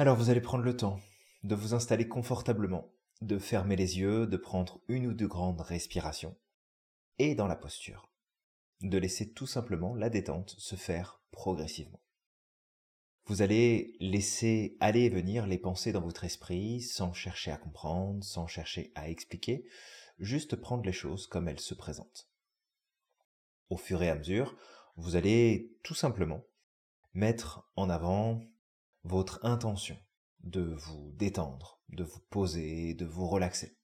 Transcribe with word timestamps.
Alors 0.00 0.16
vous 0.16 0.30
allez 0.30 0.40
prendre 0.40 0.62
le 0.62 0.76
temps 0.76 1.00
de 1.42 1.56
vous 1.56 1.74
installer 1.74 2.06
confortablement, 2.06 2.94
de 3.20 3.36
fermer 3.36 3.74
les 3.74 3.98
yeux, 3.98 4.28
de 4.28 4.36
prendre 4.36 4.80
une 4.86 5.08
ou 5.08 5.12
deux 5.12 5.26
grandes 5.26 5.60
respirations, 5.60 6.36
et 7.18 7.34
dans 7.34 7.48
la 7.48 7.56
posture, 7.56 8.08
de 8.80 8.96
laisser 8.96 9.32
tout 9.32 9.48
simplement 9.48 9.96
la 9.96 10.08
détente 10.08 10.54
se 10.56 10.76
faire 10.76 11.20
progressivement. 11.32 12.00
Vous 13.26 13.42
allez 13.42 13.96
laisser 13.98 14.76
aller 14.78 15.00
et 15.00 15.08
venir 15.08 15.48
les 15.48 15.58
pensées 15.58 15.90
dans 15.90 16.00
votre 16.00 16.22
esprit 16.22 16.80
sans 16.80 17.12
chercher 17.12 17.50
à 17.50 17.56
comprendre, 17.56 18.22
sans 18.22 18.46
chercher 18.46 18.92
à 18.94 19.10
expliquer, 19.10 19.64
juste 20.20 20.54
prendre 20.54 20.84
les 20.84 20.92
choses 20.92 21.26
comme 21.26 21.48
elles 21.48 21.58
se 21.58 21.74
présentent. 21.74 22.30
Au 23.68 23.76
fur 23.76 24.00
et 24.04 24.10
à 24.10 24.14
mesure, 24.14 24.56
vous 24.94 25.16
allez 25.16 25.76
tout 25.82 25.96
simplement 25.96 26.44
mettre 27.14 27.68
en 27.74 27.90
avant 27.90 28.40
votre 29.04 29.44
intention 29.44 29.98
de 30.40 30.74
vous 30.74 31.12
détendre, 31.12 31.80
de 31.88 32.04
vous 32.04 32.20
poser, 32.30 32.94
de 32.94 33.06
vous 33.06 33.28
relaxer. 33.28 33.78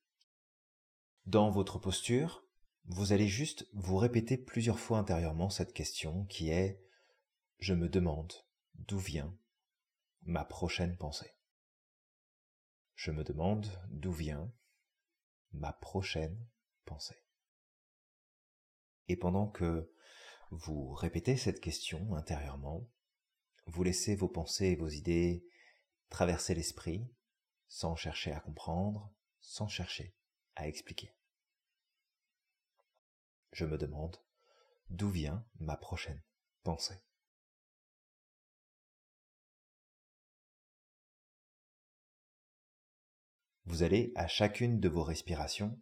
Dans 1.26 1.50
votre 1.50 1.78
posture, 1.78 2.44
vous 2.86 3.12
allez 3.12 3.28
juste 3.28 3.66
vous 3.72 3.96
répéter 3.96 4.36
plusieurs 4.36 4.78
fois 4.78 4.98
intérieurement 4.98 5.50
cette 5.50 5.72
question 5.72 6.26
qui 6.26 6.50
est⁇ 6.50 6.72
Je 7.58 7.74
me 7.74 7.88
demande 7.88 8.32
d'où 8.74 8.98
vient 8.98 9.36
ma 10.22 10.44
prochaine 10.44 10.96
pensée. 10.96 11.30
Je 12.94 13.10
me 13.10 13.24
demande 13.24 13.66
d'où 13.88 14.12
vient 14.12 14.52
ma 15.52 15.72
prochaine 15.72 16.38
pensée. 16.84 17.24
Et 19.08 19.16
pendant 19.16 19.48
que 19.48 19.90
vous 20.50 20.92
répétez 20.92 21.36
cette 21.36 21.60
question 21.60 22.14
intérieurement, 22.14 22.88
vous 23.66 23.82
laissez 23.82 24.14
vos 24.16 24.28
pensées 24.28 24.68
et 24.68 24.76
vos 24.76 24.88
idées 24.88 25.46
traverser 26.08 26.54
l'esprit 26.54 27.06
sans 27.68 27.96
chercher 27.96 28.32
à 28.32 28.40
comprendre, 28.40 29.12
sans 29.40 29.68
chercher 29.68 30.14
à 30.54 30.68
expliquer. 30.68 31.14
Je 33.52 33.64
me 33.64 33.78
demande 33.78 34.16
d'où 34.90 35.10
vient 35.10 35.44
ma 35.58 35.76
prochaine 35.76 36.22
pensée. 36.62 37.02
vous 43.66 43.82
allez, 43.82 44.12
à 44.14 44.26
chacune 44.26 44.78
de 44.78 44.88
vos 44.88 45.02
respirations, 45.02 45.78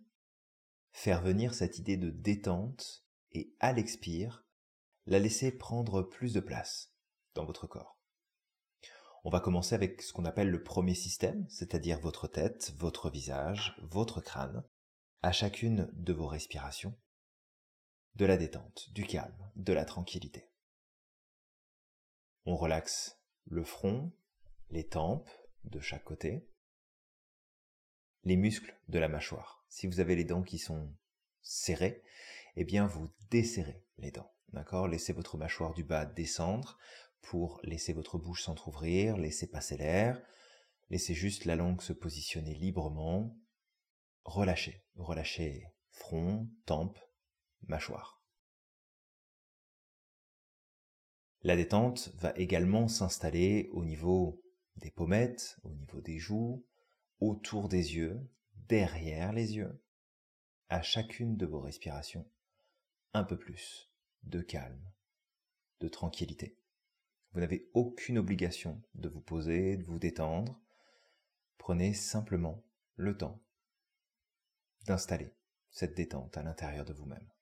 faire 0.92 1.22
venir 1.22 1.54
cette 1.54 1.78
idée 1.78 1.96
de 1.96 2.10
détente 2.10 3.04
et 3.32 3.54
à 3.60 3.72
l'expire, 3.72 4.46
la 5.06 5.18
laisser 5.18 5.52
prendre 5.52 6.02
plus 6.02 6.32
de 6.32 6.40
place 6.40 6.91
dans 7.34 7.44
votre 7.44 7.66
corps. 7.66 7.98
On 9.24 9.30
va 9.30 9.40
commencer 9.40 9.74
avec 9.74 10.02
ce 10.02 10.12
qu'on 10.12 10.24
appelle 10.24 10.50
le 10.50 10.62
premier 10.62 10.94
système, 10.94 11.46
c'est-à-dire 11.48 12.00
votre 12.00 12.26
tête, 12.26 12.72
votre 12.76 13.08
visage, 13.08 13.76
votre 13.82 14.20
crâne, 14.20 14.64
à 15.22 15.30
chacune 15.30 15.88
de 15.92 16.12
vos 16.12 16.26
respirations, 16.26 16.98
de 18.16 18.26
la 18.26 18.36
détente, 18.36 18.90
du 18.92 19.06
calme, 19.06 19.50
de 19.54 19.72
la 19.72 19.84
tranquillité. 19.84 20.50
On 22.44 22.56
relaxe 22.56 23.20
le 23.44 23.62
front, 23.62 24.12
les 24.70 24.88
tempes 24.88 25.30
de 25.64 25.78
chaque 25.78 26.04
côté, 26.04 26.48
les 28.24 28.36
muscles 28.36 28.76
de 28.88 28.98
la 28.98 29.08
mâchoire. 29.08 29.64
Si 29.68 29.86
vous 29.86 30.00
avez 30.00 30.16
les 30.16 30.24
dents 30.24 30.42
qui 30.42 30.58
sont 30.58 30.92
serrées, 31.42 32.02
eh 32.56 32.64
bien 32.64 32.86
vous 32.86 33.12
desserrez 33.30 33.84
les 33.98 34.10
dents. 34.10 34.32
D'accord? 34.48 34.88
Laissez 34.88 35.12
votre 35.12 35.38
mâchoire 35.38 35.72
du 35.72 35.84
bas 35.84 36.04
descendre 36.04 36.78
pour 37.22 37.60
laisser 37.64 37.92
votre 37.92 38.18
bouche 38.18 38.42
s'entr'ouvrir, 38.42 39.16
laisser 39.16 39.50
passer 39.50 39.76
l'air, 39.76 40.20
laissez 40.90 41.14
juste 41.14 41.44
la 41.44 41.56
langue 41.56 41.80
se 41.80 41.92
positionner 41.92 42.54
librement. 42.54 43.36
Relâchez, 44.24 44.84
relâchez 44.96 45.66
front, 45.90 46.48
tempe, 46.66 46.98
mâchoire. 47.62 48.22
La 51.42 51.56
détente 51.56 52.10
va 52.16 52.32
également 52.36 52.86
s'installer 52.86 53.68
au 53.72 53.84
niveau 53.84 54.40
des 54.76 54.90
pommettes, 54.90 55.58
au 55.64 55.70
niveau 55.70 56.00
des 56.00 56.18
joues, 56.18 56.64
autour 57.18 57.68
des 57.68 57.96
yeux, 57.96 58.20
derrière 58.68 59.32
les 59.32 59.56
yeux, 59.56 59.82
à 60.68 60.82
chacune 60.82 61.36
de 61.36 61.46
vos 61.46 61.60
respirations, 61.60 62.28
un 63.12 63.24
peu 63.24 63.38
plus 63.38 63.90
de 64.22 64.40
calme, 64.40 64.82
de 65.80 65.88
tranquillité. 65.88 66.61
Vous 67.32 67.40
n'avez 67.40 67.70
aucune 67.74 68.18
obligation 68.18 68.82
de 68.94 69.08
vous 69.08 69.20
poser, 69.20 69.76
de 69.76 69.84
vous 69.84 69.98
détendre. 69.98 70.60
Prenez 71.58 71.94
simplement 71.94 72.62
le 72.96 73.16
temps 73.16 73.42
d'installer 74.86 75.34
cette 75.70 75.96
détente 75.96 76.36
à 76.36 76.42
l'intérieur 76.42 76.84
de 76.84 76.92
vous-même. 76.92 77.32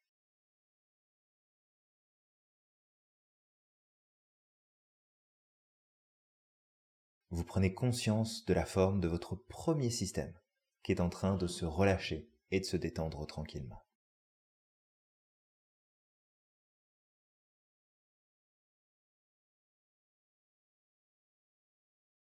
vous 7.30 7.44
prenez 7.44 7.72
conscience 7.72 8.44
de 8.44 8.54
la 8.54 8.64
forme 8.64 9.00
de 9.00 9.08
votre 9.08 9.36
premier 9.36 9.90
système 9.90 10.34
qui 10.82 10.92
est 10.92 11.00
en 11.00 11.08
train 11.08 11.36
de 11.36 11.46
se 11.46 11.64
relâcher 11.64 12.28
et 12.50 12.60
de 12.60 12.64
se 12.64 12.76
détendre 12.76 13.24
tranquillement. 13.26 13.84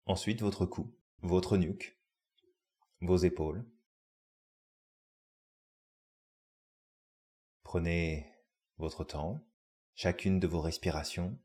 Ensuite, 0.08 0.40
votre 0.40 0.64
cou, 0.64 0.90
votre 1.20 1.58
nuque, 1.58 2.00
vos 3.02 3.18
épaules. 3.18 3.62
Prenez 7.62 8.26
votre 8.78 9.04
temps, 9.04 9.46
chacune 9.94 10.40
de 10.40 10.46
vos 10.46 10.62
respirations. 10.62 11.38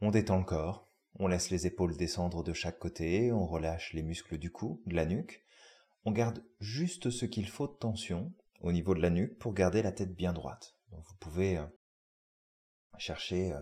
On 0.00 0.10
détend 0.10 0.38
le 0.38 0.44
corps, 0.44 0.90
on 1.20 1.28
laisse 1.28 1.50
les 1.50 1.68
épaules 1.68 1.96
descendre 1.96 2.42
de 2.42 2.52
chaque 2.52 2.80
côté, 2.80 3.30
on 3.30 3.46
relâche 3.46 3.92
les 3.92 4.02
muscles 4.02 4.36
du 4.36 4.50
cou, 4.50 4.82
de 4.86 4.96
la 4.96 5.06
nuque. 5.06 5.44
On 6.06 6.10
garde 6.10 6.44
juste 6.58 7.10
ce 7.10 7.24
qu'il 7.24 7.46
faut 7.48 7.68
de 7.68 7.74
tension 7.74 8.34
au 8.62 8.72
niveau 8.72 8.96
de 8.96 9.00
la 9.00 9.10
nuque 9.10 9.38
pour 9.38 9.54
garder 9.54 9.80
la 9.80 9.92
tête 9.92 10.16
bien 10.16 10.32
droite. 10.32 10.76
Vous 10.90 11.14
pouvez 11.20 11.56
euh, 11.56 11.66
chercher 12.98 13.52
euh, 13.52 13.60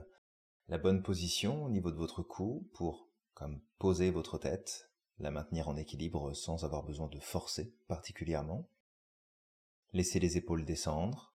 la 0.69 0.78
bonne 0.78 1.03
position 1.03 1.62
au 1.62 1.69
niveau 1.69 1.91
de 1.91 1.99
votre 1.99 2.22
cou 2.22 2.71
pour 2.72 3.03
comme 3.34 3.61
poser 3.78 4.11
votre 4.11 4.39
tête, 4.39 4.91
la 5.19 5.31
maintenir 5.31 5.69
en 5.69 5.77
équilibre 5.77 6.33
sans 6.34 6.65
avoir 6.65 6.83
besoin 6.83 7.09
de 7.09 7.21
forcer 7.21 7.77
particulièrement. 7.87 8.69
Laissez 9.93 10.19
les 10.19 10.37
épaules 10.37 10.65
descendre, 10.65 11.34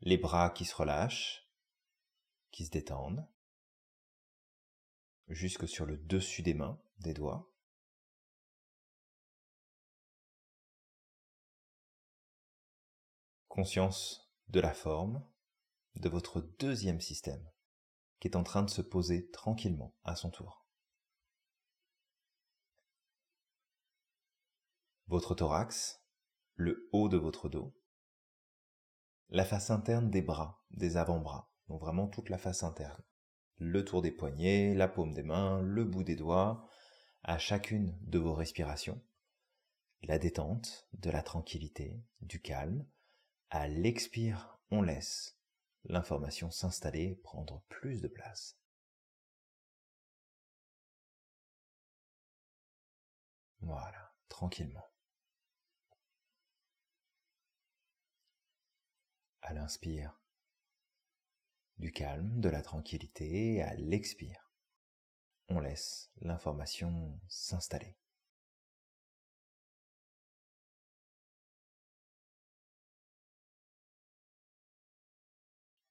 les 0.00 0.16
bras 0.16 0.50
qui 0.50 0.64
se 0.64 0.74
relâchent, 0.74 1.48
qui 2.50 2.64
se 2.64 2.70
détendent 2.70 3.26
jusque 5.28 5.68
sur 5.68 5.84
le 5.84 5.96
dessus 5.96 6.42
des 6.42 6.54
mains, 6.54 6.80
des 7.00 7.14
doigts. 7.14 7.52
Conscience 13.48 14.30
de 14.48 14.60
la 14.60 14.72
forme 14.72 15.24
de 15.96 16.08
votre 16.08 16.40
deuxième 16.40 17.00
système 17.00 17.44
qui 18.20 18.28
est 18.28 18.36
en 18.36 18.44
train 18.44 18.62
de 18.62 18.70
se 18.70 18.82
poser 18.82 19.30
tranquillement 19.30 19.94
à 20.04 20.16
son 20.16 20.30
tour. 20.30 20.66
Votre 25.06 25.34
thorax, 25.34 26.02
le 26.54 26.88
haut 26.92 27.08
de 27.08 27.16
votre 27.16 27.48
dos, 27.48 27.74
la 29.30 29.44
face 29.44 29.70
interne 29.70 30.10
des 30.10 30.22
bras, 30.22 30.62
des 30.70 30.96
avant-bras, 30.96 31.50
donc 31.68 31.80
vraiment 31.80 32.08
toute 32.08 32.28
la 32.28 32.38
face 32.38 32.62
interne 32.62 33.02
le 33.58 33.84
tour 33.84 34.02
des 34.02 34.12
poignets, 34.12 34.74
la 34.74 34.88
paume 34.88 35.12
des 35.12 35.22
mains, 35.22 35.60
le 35.62 35.84
bout 35.84 36.04
des 36.04 36.16
doigts, 36.16 36.68
à 37.22 37.38
chacune 37.38 37.98
de 38.02 38.18
vos 38.18 38.34
respirations. 38.34 39.02
La 40.02 40.18
détente, 40.18 40.88
de 40.92 41.10
la 41.10 41.22
tranquillité, 41.22 42.00
du 42.20 42.40
calme. 42.40 42.86
À 43.50 43.66
l'expire, 43.66 44.60
on 44.70 44.82
laisse 44.82 45.37
l'information 45.88 46.50
s'installer, 46.50 47.16
prendre 47.16 47.62
plus 47.68 48.00
de 48.00 48.08
place. 48.08 48.56
Voilà, 53.60 54.12
tranquillement. 54.28 54.86
À 59.42 59.52
l'inspire, 59.54 60.20
du 61.78 61.92
calme, 61.92 62.40
de 62.40 62.48
la 62.48 62.62
tranquillité 62.62 63.62
à 63.62 63.74
l'expire. 63.74 64.52
On 65.48 65.60
laisse 65.60 66.10
l'information 66.20 67.18
s'installer. 67.28 67.96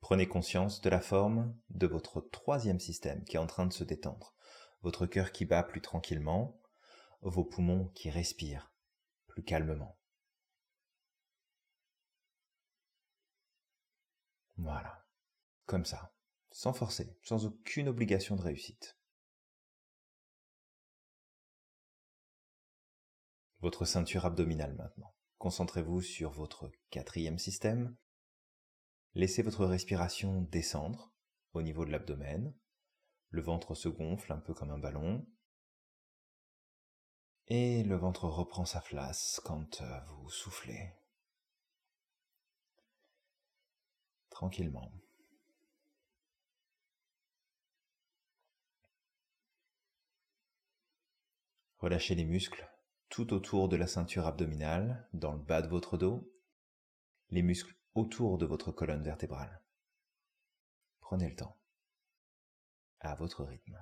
Prenez 0.08 0.26
conscience 0.26 0.80
de 0.80 0.90
la 0.90 1.02
forme 1.02 1.54
de 1.70 1.86
votre 1.86 2.22
troisième 2.22 2.80
système 2.80 3.26
qui 3.26 3.36
est 3.36 3.40
en 3.40 3.46
train 3.46 3.66
de 3.66 3.74
se 3.74 3.84
détendre. 3.84 4.34
votre 4.82 5.06
cœur 5.06 5.34
qui 5.34 5.44
bat 5.44 5.64
plus 5.64 5.82
tranquillement, 5.82 6.62
vos 7.20 7.44
poumons 7.44 7.90
qui 7.90 8.10
respirent 8.10 8.72
plus 9.28 9.44
calmement. 9.44 10.00
Voilà, 14.56 15.06
comme 15.66 15.84
ça, 15.84 16.16
sans 16.52 16.72
forcer, 16.72 17.20
sans 17.22 17.46
aucune 17.46 17.90
obligation 17.90 18.38
de 18.38 18.44
réussite. 18.44 18.98
Votre 23.60 23.84
ceinture 23.84 24.26
abdominale 24.26 24.74
maintenant. 24.76 25.14
Concentrez-vous 25.38 26.00
sur 26.00 26.32
votre 26.32 26.72
quatrième 26.92 27.40
système. 27.40 27.98
Laissez 29.18 29.42
votre 29.42 29.66
respiration 29.66 30.44
descendre 30.44 31.12
au 31.54 31.64
niveau 31.64 31.86
de 31.86 31.90
l'abdomen. 31.90 32.54
Le 33.32 33.42
ventre 33.42 33.74
se 33.74 33.90
gonfle 33.90 34.32
un 34.32 34.38
peu 34.38 34.54
comme 34.54 34.70
un 34.70 34.78
ballon. 34.78 35.26
Et 37.48 37.84
le 37.84 37.96
ventre 37.96 38.26
reprend 38.26 38.66
sa 38.66 38.80
place 38.80 39.42
quand 39.44 39.82
euh, 39.82 40.00
vous 40.02 40.30
soufflez. 40.30 40.94
Tranquillement. 44.30 44.92
Relâchez 51.80 52.14
les 52.14 52.26
muscles 52.26 52.70
tout 53.10 53.34
autour 53.34 53.68
de 53.68 53.78
la 53.78 53.88
ceinture 53.88 54.28
abdominale, 54.28 55.10
dans 55.12 55.34
le 55.34 55.40
bas 55.40 55.64
de 55.64 55.70
votre 55.70 55.98
dos, 55.98 56.32
les 57.32 57.42
muscles 57.42 57.77
autour 57.98 58.38
de 58.38 58.46
votre 58.46 58.72
colonne 58.72 59.04
vertébrale. 59.04 59.62
Prenez 61.00 61.30
le 61.30 61.36
temps, 61.36 61.58
à 63.00 63.16
votre 63.16 63.44
rythme. 63.44 63.78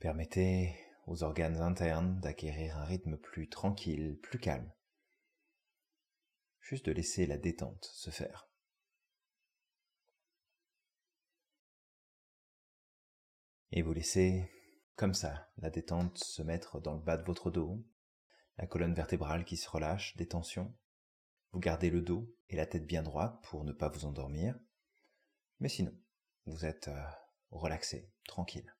Permettez 0.00 0.74
aux 1.06 1.22
organes 1.22 1.60
internes 1.60 2.18
d'acquérir 2.20 2.78
un 2.78 2.84
rythme 2.84 3.18
plus 3.18 3.48
tranquille, 3.48 4.18
plus 4.20 4.38
calme. 4.38 4.72
Juste 6.60 6.86
de 6.86 6.92
laisser 6.92 7.26
la 7.26 7.36
détente 7.36 7.84
se 7.84 8.10
faire. 8.10 8.48
Et 13.72 13.82
vous 13.82 13.92
laissez, 13.92 14.50
comme 14.96 15.14
ça, 15.14 15.48
la 15.58 15.70
détente 15.70 16.18
se 16.18 16.42
mettre 16.42 16.80
dans 16.80 16.94
le 16.94 17.00
bas 17.00 17.16
de 17.16 17.24
votre 17.24 17.50
dos, 17.50 17.84
la 18.60 18.66
colonne 18.66 18.92
vertébrale 18.92 19.46
qui 19.46 19.56
se 19.56 19.70
relâche, 19.70 20.14
des 20.18 20.28
tensions. 20.28 20.76
Vous 21.52 21.60
gardez 21.60 21.88
le 21.88 22.02
dos 22.02 22.30
et 22.50 22.56
la 22.56 22.66
tête 22.66 22.86
bien 22.86 23.02
droite 23.02 23.42
pour 23.44 23.64
ne 23.64 23.72
pas 23.72 23.88
vous 23.88 24.04
endormir. 24.04 24.54
Mais 25.60 25.70
sinon, 25.70 25.98
vous 26.44 26.66
êtes 26.66 26.88
euh, 26.88 27.02
relaxé, 27.50 28.12
tranquille. 28.26 28.76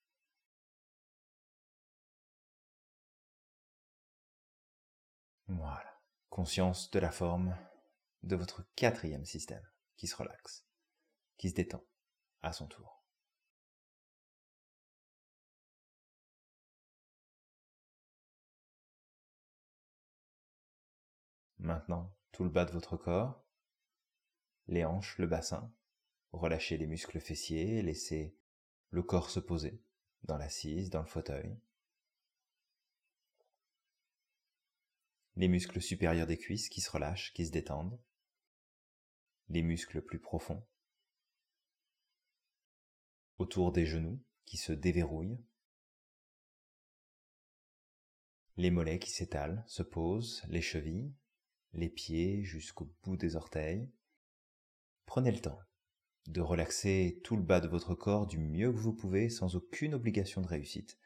Voilà. 5.49 5.99
Conscience 6.29 6.91
de 6.91 6.99
la 6.99 7.11
forme 7.11 7.57
de 8.23 8.37
votre 8.37 8.63
quatrième 8.77 9.25
système 9.25 9.67
qui 9.97 10.07
se 10.07 10.15
relaxe, 10.15 10.67
qui 11.39 11.49
se 11.49 11.55
détend 11.55 11.83
à 12.43 12.53
son 12.53 12.67
tour. 12.67 13.00
Maintenant, 21.61 22.15
tout 22.33 22.45
le 22.45 22.51
bas 22.51 22.65
de 22.65 22.73
votre 22.73 22.97
corps, 22.97 23.45
les 24.67 24.85
hanches, 24.85 25.17
le 25.19 25.27
bassin, 25.27 25.73
relâchez 26.33 26.77
les 26.77 26.87
muscles 26.87 27.21
fessiers, 27.21 27.83
laissez 27.83 28.37
le 28.91 29.03
corps 29.03 29.31
se 29.31 29.41
poser 29.41 29.83
dans 30.25 30.37
l'assise, 30.37 30.91
dans 30.91 31.01
le 31.01 31.07
fauteuil. 31.07 31.59
les 35.41 35.49
muscles 35.49 35.81
supérieurs 35.81 36.27
des 36.27 36.37
cuisses 36.37 36.69
qui 36.69 36.83
se 36.83 36.91
relâchent, 36.91 37.33
qui 37.33 37.47
se 37.47 37.51
détendent, 37.51 37.99
les 39.49 39.63
muscles 39.63 40.03
plus 40.03 40.21
profonds, 40.21 40.63
autour 43.39 43.73
des 43.73 43.87
genoux 43.87 44.23
qui 44.45 44.59
se 44.59 44.73
déverrouillent, 44.73 45.43
les 48.59 48.71
mollets 48.71 48.99
qui 48.99 49.11
s'étalent, 49.11 49.65
se 49.67 49.83
posent, 49.83 50.45
les 50.49 50.61
chevilles, 50.61 51.15
les 51.73 51.89
pieds 51.89 52.43
jusqu'au 52.45 52.91
bout 53.03 53.17
des 53.17 53.37
orteils. 53.37 53.91
Prenez 55.07 55.33
le 55.33 55.41
temps 55.41 55.61
de 56.27 56.41
relaxer 56.41 57.21
tout 57.25 57.37
le 57.37 57.43
bas 57.43 57.61
de 57.61 57.69
votre 57.69 57.95
corps 57.95 58.27
du 58.27 58.39
mieux 58.39 58.73
que 58.73 58.79
vous 58.79 58.93
pouvez 58.95 59.29
sans 59.29 59.57
aucune 59.57 59.95
obligation 59.95 60.41
de 60.41 60.47
réussite. 60.47 60.99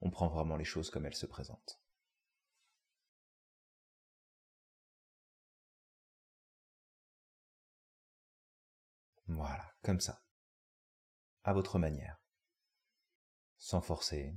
On 0.00 0.10
prend 0.10 0.28
vraiment 0.28 0.56
les 0.56 0.64
choses 0.64 0.90
comme 0.90 1.06
elles 1.06 1.14
se 1.14 1.26
présentent. 1.26 1.80
Voilà, 9.28 9.74
comme 9.82 10.00
ça. 10.00 10.22
À 11.44 11.52
votre 11.52 11.78
manière. 11.78 12.20
Sans 13.58 13.80
forcer, 13.80 14.34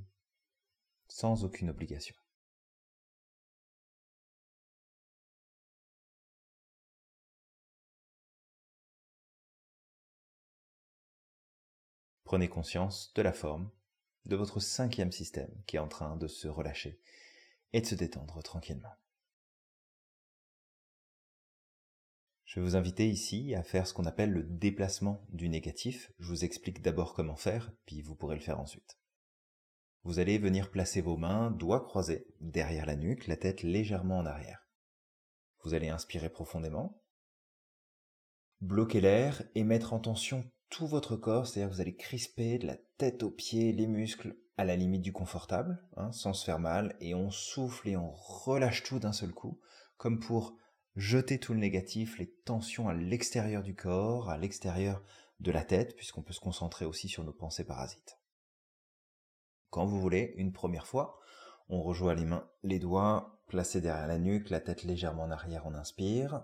sans 1.07 1.43
aucune 1.43 1.69
obligation. 1.69 2.15
Prenez 12.29 12.47
conscience 12.47 13.11
de 13.15 13.23
la 13.23 13.33
forme 13.33 13.71
de 14.25 14.35
votre 14.35 14.59
cinquième 14.59 15.11
système 15.11 15.49
qui 15.65 15.77
est 15.77 15.79
en 15.79 15.87
train 15.87 16.15
de 16.15 16.27
se 16.27 16.47
relâcher 16.47 17.01
et 17.73 17.81
de 17.81 17.87
se 17.87 17.95
détendre 17.95 18.43
tranquillement. 18.43 18.93
Je 22.45 22.59
vais 22.59 22.63
vous 22.63 22.75
inviter 22.75 23.09
ici 23.09 23.55
à 23.55 23.63
faire 23.63 23.87
ce 23.87 23.95
qu'on 23.95 24.05
appelle 24.05 24.31
le 24.31 24.43
déplacement 24.43 25.25
du 25.29 25.49
négatif. 25.49 26.11
Je 26.19 26.27
vous 26.27 26.45
explique 26.45 26.83
d'abord 26.83 27.15
comment 27.15 27.35
faire, 27.35 27.71
puis 27.87 28.03
vous 28.03 28.13
pourrez 28.13 28.35
le 28.35 28.43
faire 28.43 28.59
ensuite. 28.59 28.99
Vous 30.03 30.19
allez 30.19 30.37
venir 30.37 30.69
placer 30.69 31.01
vos 31.01 31.17
mains, 31.17 31.49
doigts 31.49 31.83
croisés, 31.83 32.27
derrière 32.41 32.85
la 32.85 32.95
nuque, 32.95 33.25
la 33.25 33.37
tête 33.37 33.63
légèrement 33.63 34.19
en 34.19 34.27
arrière. 34.27 34.69
Vous 35.63 35.73
allez 35.73 35.89
inspirer 35.89 36.29
profondément, 36.29 37.01
bloquer 38.61 39.01
l'air 39.01 39.41
et 39.55 39.63
mettre 39.63 39.93
en 39.93 39.99
tension 39.99 40.47
tout 40.69 40.87
votre 40.87 41.15
corps, 41.15 41.47
c'est-à-dire 41.47 41.69
que 41.69 41.75
vous 41.75 41.81
allez 41.81 41.95
crisper 41.95 42.57
de 42.57 42.67
la 42.67 42.77
tête 42.97 43.23
aux 43.23 43.31
pieds, 43.31 43.71
les 43.71 43.87
muscles, 43.87 44.35
à 44.57 44.65
la 44.65 44.75
limite 44.75 45.01
du 45.01 45.13
confortable, 45.13 45.81
hein, 45.95 46.11
sans 46.11 46.33
se 46.33 46.43
faire 46.43 46.59
mal, 46.59 46.95
et 46.99 47.15
on 47.15 47.31
souffle 47.31 47.87
et 47.87 47.97
on 47.97 48.11
relâche 48.11 48.83
tout 48.83 48.99
d'un 48.99 49.13
seul 49.13 49.31
coup, 49.31 49.59
comme 49.97 50.19
pour 50.19 50.57
jeter 50.95 51.39
tout 51.39 51.53
le 51.53 51.59
négatif, 51.59 52.17
les 52.17 52.29
tensions 52.45 52.89
à 52.89 52.93
l'extérieur 52.93 53.63
du 53.63 53.75
corps, 53.75 54.29
à 54.29 54.37
l'extérieur 54.37 55.01
de 55.39 55.51
la 55.51 55.63
tête, 55.63 55.95
puisqu'on 55.95 56.21
peut 56.21 56.33
se 56.33 56.41
concentrer 56.41 56.85
aussi 56.85 57.07
sur 57.07 57.23
nos 57.23 57.31
pensées 57.31 57.63
parasites. 57.63 58.19
Quand 59.69 59.85
vous 59.85 59.99
voulez, 60.01 60.33
une 60.35 60.51
première 60.51 60.87
fois, 60.87 61.19
on 61.69 61.81
rejoint 61.81 62.15
les 62.15 62.25
mains, 62.25 62.49
les 62.63 62.79
doigts 62.79 63.39
placés 63.47 63.81
derrière 63.81 64.07
la 64.07 64.17
nuque, 64.17 64.49
la 64.49 64.59
tête 64.59 64.83
légèrement 64.83 65.23
en 65.23 65.31
arrière, 65.31 65.65
on 65.65 65.73
inspire. 65.73 66.43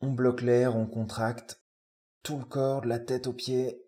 On 0.00 0.12
bloque 0.12 0.42
l'air, 0.42 0.76
on 0.76 0.86
contracte 0.86 1.59
tout 2.22 2.38
le 2.38 2.44
corps, 2.44 2.82
de 2.82 2.88
la 2.88 2.98
tête 2.98 3.26
aux 3.26 3.32
pieds. 3.32 3.82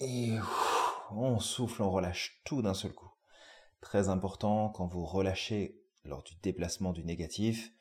Et 0.00 0.36
on 1.10 1.38
souffle, 1.38 1.82
on 1.82 1.90
relâche 1.90 2.40
tout 2.44 2.62
d'un 2.62 2.74
seul 2.74 2.92
coup. 2.92 3.10
Très 3.80 4.08
important, 4.08 4.70
quand 4.70 4.86
vous 4.86 5.04
relâchez 5.04 5.80
lors 6.04 6.22
du 6.22 6.34
déplacement 6.36 6.92
du 6.92 7.04
négatif, 7.04 7.72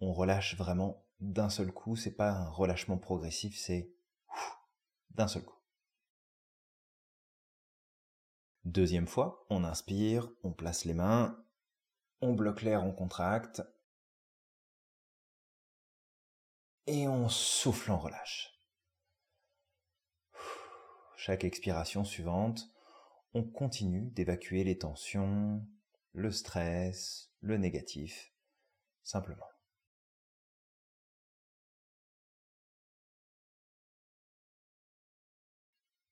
on 0.00 0.12
relâche 0.12 0.56
vraiment 0.56 1.04
d'un 1.20 1.48
seul 1.48 1.72
coup, 1.72 1.96
c'est 1.96 2.14
pas 2.14 2.30
un 2.30 2.48
relâchement 2.48 2.98
progressif, 2.98 3.56
c'est 3.58 3.90
d'un 5.10 5.28
seul 5.28 5.44
coup. 5.44 5.58
Deuxième 8.64 9.06
fois, 9.06 9.46
on 9.50 9.64
inspire, 9.64 10.30
on 10.42 10.52
place 10.52 10.84
les 10.84 10.94
mains, 10.94 11.38
on 12.20 12.32
bloque 12.32 12.62
l'air, 12.62 12.84
on 12.84 12.92
contracte, 12.92 13.62
et 16.86 17.08
on 17.08 17.28
souffle, 17.28 17.90
on 17.90 17.98
relâche. 17.98 18.60
Chaque 21.16 21.44
expiration 21.44 22.04
suivante, 22.04 22.70
on 23.32 23.42
continue 23.42 24.10
d'évacuer 24.10 24.62
les 24.64 24.78
tensions, 24.78 25.66
le 26.12 26.30
stress, 26.30 27.30
le 27.40 27.56
négatif, 27.56 28.32
simplement. 29.02 29.46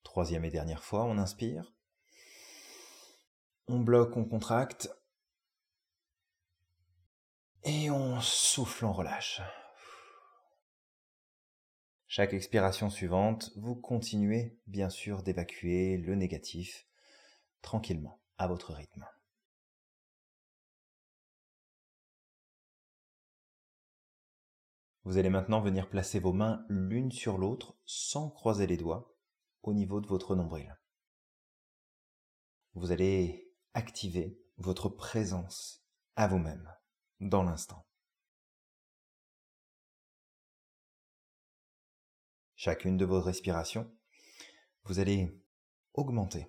Troisième 0.03 0.45
et 0.45 0.51
dernière 0.51 0.83
fois, 0.83 1.05
on 1.05 1.17
inspire. 1.17 1.73
On 3.67 3.81
bloque, 3.81 4.17
on 4.17 4.25
contracte. 4.25 4.91
Et 7.65 7.91
on 7.91 8.21
souffle, 8.21 8.85
on 8.85 8.93
relâche. 8.93 9.41
Chaque 12.15 12.35
expiration 12.35 12.91
suivante, 12.91 13.53
vous 13.57 13.75
continuez 13.75 14.61
bien 14.67 14.91
sûr 14.91 15.23
d'évacuer 15.23 15.97
le 15.97 16.15
négatif 16.15 16.87
tranquillement, 17.63 18.21
à 18.37 18.49
votre 18.49 18.75
rythme. 18.75 19.07
Vous 25.05 25.17
allez 25.17 25.31
maintenant 25.31 25.63
venir 25.63 25.89
placer 25.89 26.21
vos 26.21 26.35
mains 26.35 26.67
l'une 26.69 27.13
sur 27.13 27.39
l'autre 27.39 27.79
sans 27.87 28.29
croiser 28.29 28.67
les 28.67 28.77
doigts 28.77 29.17
au 29.63 29.73
niveau 29.73 30.03
de 30.03 30.07
votre 30.07 30.37
nombril. 30.37 30.77
Vous 32.75 32.93
allez 32.93 33.51
activer 33.73 34.39
votre 34.59 34.91
présence 34.91 35.83
à 36.17 36.29
vous-même 36.29 36.71
dans 37.21 37.43
l'instant. 37.43 37.87
Chacune 42.65 42.97
de 42.97 43.05
vos 43.05 43.21
respirations, 43.21 43.93
vous 44.85 45.01
allez 45.01 45.37
augmenter 45.95 46.47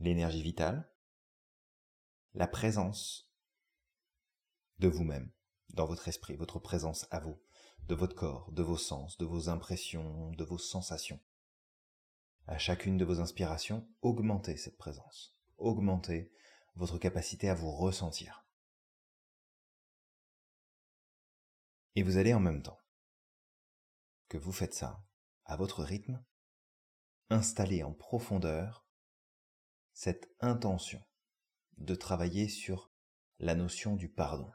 l'énergie 0.00 0.42
vitale, 0.42 0.90
la 2.34 2.48
présence 2.48 3.32
de 4.80 4.88
vous-même 4.88 5.30
dans 5.68 5.86
votre 5.86 6.08
esprit, 6.08 6.34
votre 6.34 6.58
présence 6.58 7.06
à 7.12 7.20
vous, 7.20 7.40
de 7.86 7.94
votre 7.94 8.16
corps, 8.16 8.50
de 8.50 8.64
vos 8.64 8.76
sens, 8.76 9.16
de 9.18 9.24
vos 9.24 9.48
impressions, 9.48 10.32
de 10.32 10.42
vos 10.42 10.58
sensations. 10.58 11.20
À 12.48 12.58
chacune 12.58 12.96
de 12.96 13.04
vos 13.04 13.20
inspirations, 13.20 13.88
augmentez 14.02 14.56
cette 14.56 14.78
présence, 14.78 15.38
augmentez 15.58 16.32
votre 16.74 16.98
capacité 16.98 17.48
à 17.48 17.54
vous 17.54 17.70
ressentir. 17.70 18.44
Et 21.94 22.02
vous 22.02 22.16
allez 22.16 22.34
en 22.34 22.40
même 22.40 22.64
temps 22.64 22.80
que 24.28 24.38
vous 24.38 24.52
faites 24.52 24.74
ça, 24.74 25.02
à 25.44 25.56
votre 25.56 25.82
rythme, 25.82 26.24
installer 27.30 27.82
en 27.82 27.92
profondeur 27.92 28.86
cette 29.92 30.30
intention 30.40 31.02
de 31.78 31.94
travailler 31.94 32.48
sur 32.48 32.92
la 33.38 33.54
notion 33.54 33.96
du 33.96 34.08
pardon. 34.08 34.50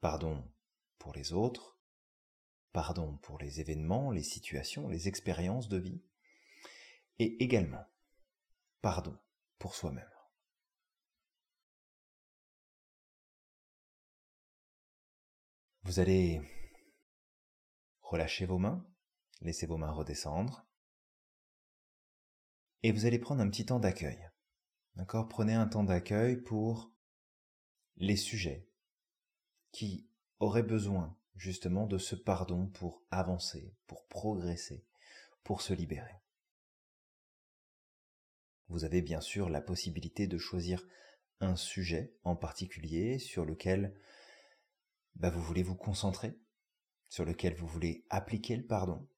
Pardon 0.00 0.52
pour 0.98 1.12
les 1.12 1.32
autres, 1.32 1.78
pardon 2.72 3.18
pour 3.18 3.38
les 3.38 3.60
événements, 3.60 4.10
les 4.10 4.22
situations, 4.22 4.88
les 4.88 5.08
expériences 5.08 5.68
de 5.68 5.78
vie, 5.78 6.02
et 7.18 7.42
également 7.42 7.84
pardon 8.80 9.18
pour 9.58 9.74
soi-même. 9.74 10.10
Vous 15.84 16.00
allez 16.00 16.40
relâcher 18.14 18.46
vos 18.46 18.58
mains, 18.58 18.86
laisser 19.40 19.66
vos 19.66 19.76
mains 19.76 19.90
redescendre, 19.90 20.64
et 22.84 22.92
vous 22.92 23.06
allez 23.06 23.18
prendre 23.18 23.42
un 23.42 23.50
petit 23.50 23.66
temps 23.66 23.80
d'accueil. 23.80 24.30
Prenez 25.28 25.54
un 25.54 25.66
temps 25.66 25.82
d'accueil 25.82 26.36
pour 26.36 26.94
les 27.96 28.16
sujets, 28.16 28.68
qui 29.72 30.08
aurait 30.38 30.62
besoin 30.62 31.18
justement 31.34 31.88
de 31.88 31.98
ce 31.98 32.14
pardon 32.14 32.68
pour 32.68 33.02
avancer, 33.10 33.74
pour 33.88 34.06
progresser, 34.06 34.86
pour 35.42 35.60
se 35.60 35.72
libérer. 35.72 36.22
Vous 38.68 38.84
avez 38.84 39.02
bien 39.02 39.20
sûr 39.20 39.48
la 39.48 39.60
possibilité 39.60 40.28
de 40.28 40.38
choisir 40.38 40.86
un 41.40 41.56
sujet 41.56 42.16
en 42.22 42.36
particulier 42.36 43.18
sur 43.18 43.44
lequel 43.44 43.98
bah, 45.16 45.30
vous 45.30 45.42
voulez 45.42 45.64
vous 45.64 45.74
concentrer, 45.74 46.38
sur 47.14 47.24
lequel 47.24 47.54
vous 47.54 47.68
voulez 47.68 48.04
appliquer 48.10 48.56
le 48.56 48.66
pardon, 48.66 49.08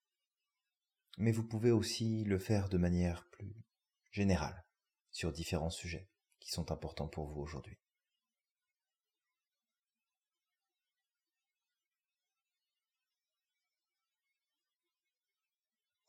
mais 1.16 1.32
vous 1.32 1.48
pouvez 1.48 1.70
aussi 1.70 2.24
le 2.24 2.38
faire 2.38 2.68
de 2.68 2.76
manière 2.76 3.26
plus 3.30 3.56
générale 4.10 4.66
sur 5.10 5.32
différents 5.32 5.70
sujets 5.70 6.06
qui 6.38 6.50
sont 6.50 6.70
importants 6.72 7.08
pour 7.08 7.26
vous 7.26 7.40
aujourd'hui. 7.40 7.78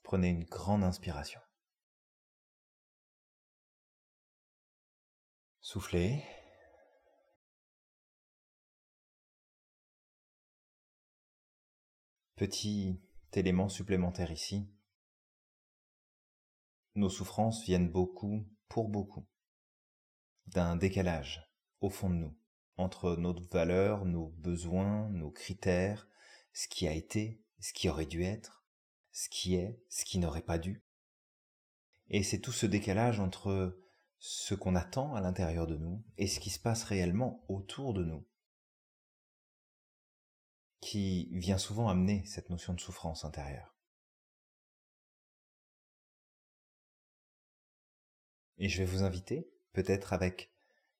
Prenez 0.03 0.27
une 0.27 0.44
grande 0.44 0.84
inspiration. 0.84 1.39
Soufflez. 5.62 6.37
Petit 12.38 13.01
élément 13.34 13.67
supplémentaire 13.67 14.32
ici. 14.32 14.70
Nos 16.94 17.10
souffrances 17.10 17.63
viennent 17.65 17.89
beaucoup, 17.89 18.48
pour 18.70 18.89
beaucoup, 18.89 19.25
d'un 20.46 20.75
décalage 20.75 21.51
au 21.82 21.89
fond 21.89 22.12
de 22.12 22.15
nous, 22.15 22.38
entre 22.75 23.15
notre 23.15 23.41
valeur, 23.50 24.06
nos 24.06 24.27
besoins, 24.38 25.10
nos 25.10 25.32
critères, 25.32 26.08
ce 26.53 26.67
qui 26.67 26.88
a 26.88 26.94
été, 26.94 27.41
ce 27.60 27.74
qui 27.74 27.89
aurait 27.89 28.06
dû 28.06 28.22
être, 28.22 28.67
ce 29.12 29.29
qui 29.29 29.56
est, 29.56 29.82
ce 29.89 30.06
qui 30.06 30.20
n'aurait 30.20 30.46
pas 30.46 30.60
dû. 30.60 30.84
Et 32.10 32.22
c'est 32.22 32.39
tout 32.39 32.51
ce 32.51 32.67
décalage 32.67 33.20
entre 33.20 33.82
ce 34.20 34.53
qu'on 34.53 34.75
attend 34.75 35.15
à 35.15 35.22
l'intérieur 35.22 35.65
de 35.65 35.75
nous 35.75 36.06
et 36.17 36.27
ce 36.27 36.39
qui 36.39 36.51
se 36.51 36.60
passe 36.60 36.84
réellement 36.84 37.44
autour 37.50 37.96
de 37.96 38.03
nous 38.03 38.27
qui 40.79 41.29
vient 41.31 41.57
souvent 41.57 41.89
amener 41.89 42.24
cette 42.25 42.50
notion 42.50 42.74
de 42.74 42.79
souffrance 42.79 43.25
intérieure. 43.25 43.75
Et 48.57 48.69
je 48.69 48.79
vais 48.79 48.86
vous 48.86 49.03
inviter, 49.03 49.50
peut-être 49.74 50.13
avec 50.13 50.51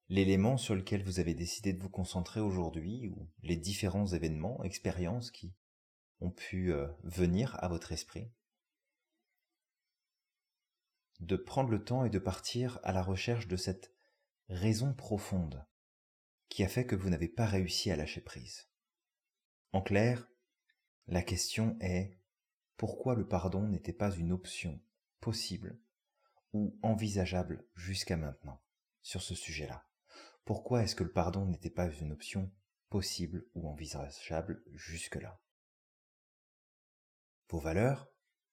l'élément 0.10 0.58
sur 0.58 0.76
lequel 0.76 1.04
vous 1.04 1.20
avez 1.20 1.34
décidé 1.34 1.74
de 1.74 1.82
vous 1.82 1.90
concentrer 1.90 2.40
aujourd'hui, 2.40 3.08
ou 3.08 3.28
les 3.42 3.58
différents 3.58 4.08
événements, 4.08 4.64
expériences 4.64 5.32
qui 5.32 5.54
ont 6.20 6.32
pu 6.32 6.74
euh, 6.74 6.88
venir 7.04 7.58
à 7.64 7.68
votre 7.68 7.92
esprit, 7.92 8.32
de 11.20 11.36
prendre 11.36 11.70
le 11.70 11.84
temps 11.84 12.06
et 12.06 12.10
de 12.10 12.20
partir 12.20 12.80
à 12.84 12.92
la 12.92 13.02
recherche 13.02 13.48
de 13.48 13.58
cette 13.58 13.92
raison 14.50 14.94
profonde 14.94 15.66
qui 16.50 16.64
a 16.64 16.68
fait 16.68 16.86
que 16.86 16.96
vous 16.96 17.10
n'avez 17.10 17.28
pas 17.28 17.46
réussi 17.46 17.92
à 17.92 17.96
lâcher 17.96 18.22
prise. 18.22 18.70
En 19.78 19.82
clair, 19.84 20.28
la 21.06 21.22
question 21.22 21.78
est 21.82 22.20
pourquoi 22.78 23.14
le 23.14 23.28
pardon 23.28 23.62
n'était 23.68 23.94
pas 23.94 24.10
une 24.10 24.32
option 24.32 24.82
possible 25.20 25.80
ou 26.52 26.80
envisageable 26.82 27.64
jusqu'à 27.76 28.18
maintenant 28.18 28.60
sur 29.04 29.22
ce 29.22 29.36
sujet-là? 29.36 29.88
Pourquoi 30.46 30.82
est-ce 30.82 30.96
que 30.96 31.04
le 31.04 31.12
pardon 31.12 31.46
n'était 31.46 31.70
pas 31.70 31.92
une 31.92 32.12
option 32.12 32.52
possible 32.90 33.46
ou 33.54 33.70
envisageable 33.70 34.64
jusque-là? 34.72 35.40
Vos 37.50 37.60
valeurs, 37.60 38.12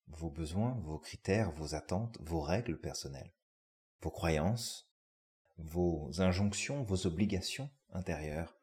vos 0.08 0.30
besoins, 0.30 0.78
vos 0.82 0.98
critères, 0.98 1.52
vos 1.52 1.74
attentes, 1.74 2.18
vos 2.20 2.42
règles 2.42 2.78
personnelles, 2.78 3.32
vos 4.02 4.10
croyances, 4.10 4.92
vos 5.56 6.20
injonctions, 6.20 6.82
vos 6.82 7.06
obligations 7.06 7.70
intérieures. 7.94 8.60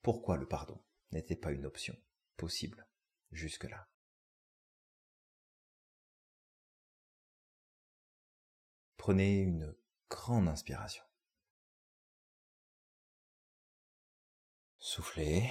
Pourquoi 0.00 0.38
le 0.38 0.48
pardon? 0.48 0.82
N'était 1.12 1.36
pas 1.36 1.52
une 1.52 1.66
option 1.66 1.96
possible 2.36 2.86
jusque-là 3.30 3.88
Prenez 8.96 9.38
une 9.38 9.74
grande 10.10 10.48
inspiration. 10.48 11.02
Soufflez 14.78 15.48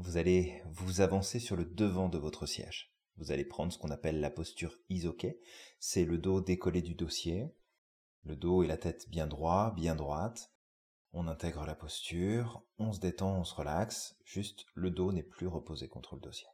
vous 0.00 0.16
allez 0.16 0.62
vous 0.64 1.02
avancer 1.02 1.38
sur 1.38 1.56
le 1.56 1.66
devant 1.66 2.08
de 2.08 2.16
votre 2.16 2.46
siège. 2.46 2.94
Vous 3.18 3.32
allez 3.32 3.44
prendre 3.44 3.70
ce 3.70 3.76
qu'on 3.76 3.90
appelle 3.90 4.18
la 4.18 4.30
posture 4.30 4.78
isoquet. 4.88 5.38
C'est 5.78 6.06
le 6.06 6.16
dos 6.16 6.40
décollé 6.40 6.80
du 6.80 6.94
dossier, 6.94 7.54
le 8.24 8.34
dos 8.34 8.62
et 8.62 8.66
la 8.66 8.78
tête 8.78 9.10
bien 9.10 9.26
droit, 9.26 9.74
bien 9.74 9.94
droite. 9.94 10.49
On 11.12 11.26
intègre 11.26 11.66
la 11.66 11.74
posture, 11.74 12.62
on 12.78 12.92
se 12.92 13.00
détend, 13.00 13.38
on 13.38 13.44
se 13.44 13.54
relaxe, 13.54 14.16
juste 14.24 14.66
le 14.74 14.90
dos 14.90 15.12
n'est 15.12 15.22
plus 15.22 15.48
reposé 15.48 15.88
contre 15.88 16.14
le 16.14 16.20
dossier. 16.20 16.46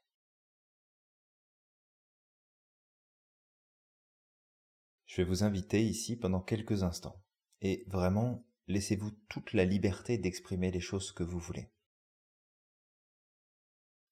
Je 5.06 5.22
vais 5.22 5.28
vous 5.28 5.44
inviter 5.44 5.84
ici 5.84 6.16
pendant 6.16 6.40
quelques 6.40 6.82
instants. 6.82 7.22
Et 7.60 7.84
vraiment 7.86 8.44
laissez-vous 8.68 9.12
toute 9.28 9.52
la 9.52 9.64
liberté 9.64 10.18
d'exprimer 10.18 10.70
les 10.70 10.80
choses 10.80 11.12
que 11.12 11.22
vous 11.22 11.38
voulez. 11.38 11.70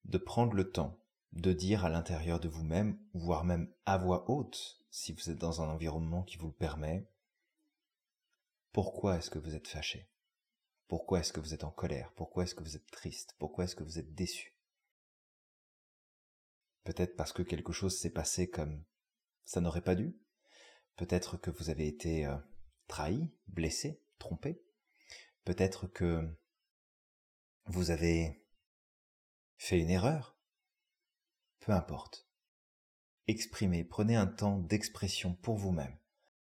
De 0.05 0.19
prendre 0.19 0.55
le 0.55 0.71
temps 0.71 0.99
de 1.35 1.53
dire 1.53 1.85
à 1.85 1.91
l'intérieur 1.91 2.39
de 2.39 2.49
vous-même, 2.49 2.99
voire 3.13 3.45
même 3.45 3.73
à 3.87 3.99
voix 3.99 4.31
haute, 4.31 4.79
si 4.91 5.13
vous 5.13 5.31
êtes 5.31 5.39
dans 5.39 5.63
un 5.63 5.69
environnement 5.69 6.23
qui 6.23 6.37
vous 6.37 6.47
le 6.47 6.53
permet, 6.53 7.09
pourquoi 8.73 9.17
est-ce 9.17 9.31
que 9.31 9.39
vous 9.39 9.55
êtes 9.55 9.69
fâché? 9.69 10.09
Pourquoi 10.89 11.21
est-ce 11.21 11.33
que 11.33 11.41
vous 11.41 11.55
êtes 11.55 11.65
en 11.65 11.71
colère? 11.71 12.13
Pourquoi 12.15 12.45
est-ce 12.45 12.55
que 12.55 12.63
vous 12.63 12.77
êtes 12.77 12.91
triste? 12.91 13.35
Pourquoi 13.39 13.65
est-ce 13.65 13.77
que 13.77 13.85
vous 13.85 13.99
êtes 13.99 14.15
déçu? 14.15 14.55
Peut-être 16.85 17.17
parce 17.17 17.33
que 17.33 17.43
quelque 17.43 17.73
chose 17.73 17.99
s'est 17.99 18.13
passé 18.13 18.51
comme 18.51 18.85
ça 19.45 19.61
n'aurait 19.61 19.85
pas 19.85 19.95
dû? 19.95 20.17
Peut-être 20.97 21.39
que 21.39 21.51
vous 21.51 21.71
avez 21.71 21.89
été 21.89 22.27
euh, 22.27 22.37
trahi, 22.87 23.31
blessé, 23.47 24.03
trompé? 24.19 24.63
Peut-être 25.45 25.87
que 25.87 26.29
vous 27.67 27.91
avez 27.91 28.47
fait 29.57 29.81
une 29.81 29.91
erreur? 29.91 30.39
Peu 31.61 31.73
importe. 31.73 32.29
Exprimez, 33.27 33.85
prenez 33.85 34.17
un 34.17 34.27
temps 34.27 34.59
d'expression 34.59 35.35
pour 35.35 35.57
vous-même, 35.57 35.97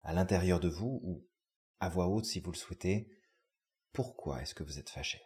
à 0.05 0.13
l'intérieur 0.13 0.61
de 0.61 0.69
vous 0.69 1.01
ou 1.03 1.27
à 1.81 1.89
voix 1.89 2.07
haute 2.07 2.27
si 2.27 2.39
vous 2.39 2.53
le 2.53 2.57
souhaitez. 2.57 3.11
Pourquoi 3.93 4.43
est-ce 4.43 4.55
que 4.55 4.63
vous 4.63 4.79
êtes 4.79 4.91
fâché 4.91 5.23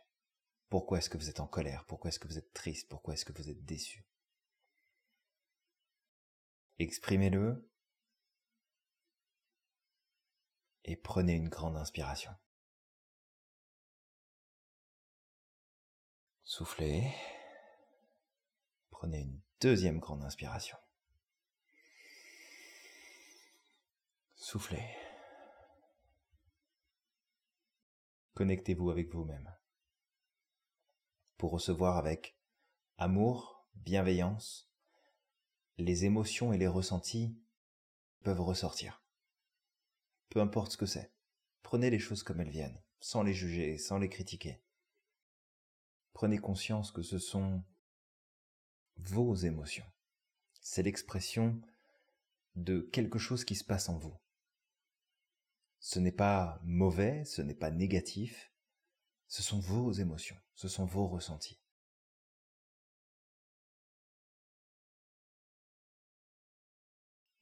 Pourquoi 0.68 0.98
est-ce 0.98 1.10
que 1.10 1.18
vous 1.18 1.28
êtes 1.28 1.40
en 1.40 1.46
colère? 1.46 1.84
Pourquoi 1.86 2.08
est-ce 2.08 2.18
que 2.18 2.28
vous 2.28 2.38
êtes 2.38 2.52
triste? 2.52 2.88
Pourquoi 2.88 3.14
est-ce 3.14 3.24
que 3.24 3.32
vous 3.32 3.48
êtes 3.48 3.64
déçu 3.64 4.06
Exprimez-le 6.78 7.70
et 10.84 10.96
prenez 10.96 11.34
une 11.34 11.48
grande 11.48 11.76
inspiration. 11.76 12.32
Soufflez. 16.44 17.10
Prenez 18.90 19.20
une 19.20 19.40
deuxième 19.60 19.98
grande 19.98 20.22
inspiration. 20.22 20.76
Soufflez. 24.36 25.03
Connectez-vous 28.34 28.90
avec 28.90 29.12
vous-même 29.12 29.54
pour 31.36 31.52
recevoir 31.52 31.98
avec 31.98 32.36
amour, 32.98 33.68
bienveillance, 33.74 34.72
les 35.78 36.04
émotions 36.04 36.52
et 36.52 36.58
les 36.58 36.66
ressentis 36.66 37.38
peuvent 38.24 38.40
ressortir. 38.40 39.04
Peu 40.30 40.40
importe 40.40 40.72
ce 40.72 40.76
que 40.76 40.86
c'est. 40.86 41.12
Prenez 41.62 41.90
les 41.90 41.98
choses 41.98 42.24
comme 42.24 42.40
elles 42.40 42.50
viennent, 42.50 42.82
sans 43.00 43.22
les 43.22 43.34
juger, 43.34 43.78
sans 43.78 43.98
les 43.98 44.08
critiquer. 44.08 44.62
Prenez 46.12 46.38
conscience 46.38 46.90
que 46.90 47.02
ce 47.02 47.18
sont 47.18 47.62
vos 48.96 49.34
émotions. 49.34 49.86
C'est 50.60 50.82
l'expression 50.82 51.60
de 52.56 52.80
quelque 52.80 53.18
chose 53.18 53.44
qui 53.44 53.54
se 53.54 53.64
passe 53.64 53.88
en 53.88 53.98
vous. 53.98 54.16
Ce 55.84 55.98
n'est 55.98 56.12
pas 56.12 56.58
mauvais, 56.64 57.26
ce 57.26 57.42
n'est 57.42 57.54
pas 57.54 57.70
négatif, 57.70 58.50
ce 59.28 59.42
sont 59.42 59.60
vos 59.60 59.92
émotions, 59.92 60.40
ce 60.54 60.66
sont 60.66 60.86
vos 60.86 61.06
ressentis. 61.06 61.60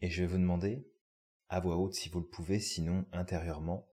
Et 0.01 0.11
je 0.11 0.23
vais 0.23 0.27
vous 0.27 0.39
demander, 0.39 0.91
à 1.51 1.61
voix 1.61 1.77
haute 1.77 1.95
si 1.95 2.09
vous 2.09 2.19
le 2.19 2.27
pouvez, 2.27 2.59
sinon 2.59 3.07
intérieurement, 3.13 3.89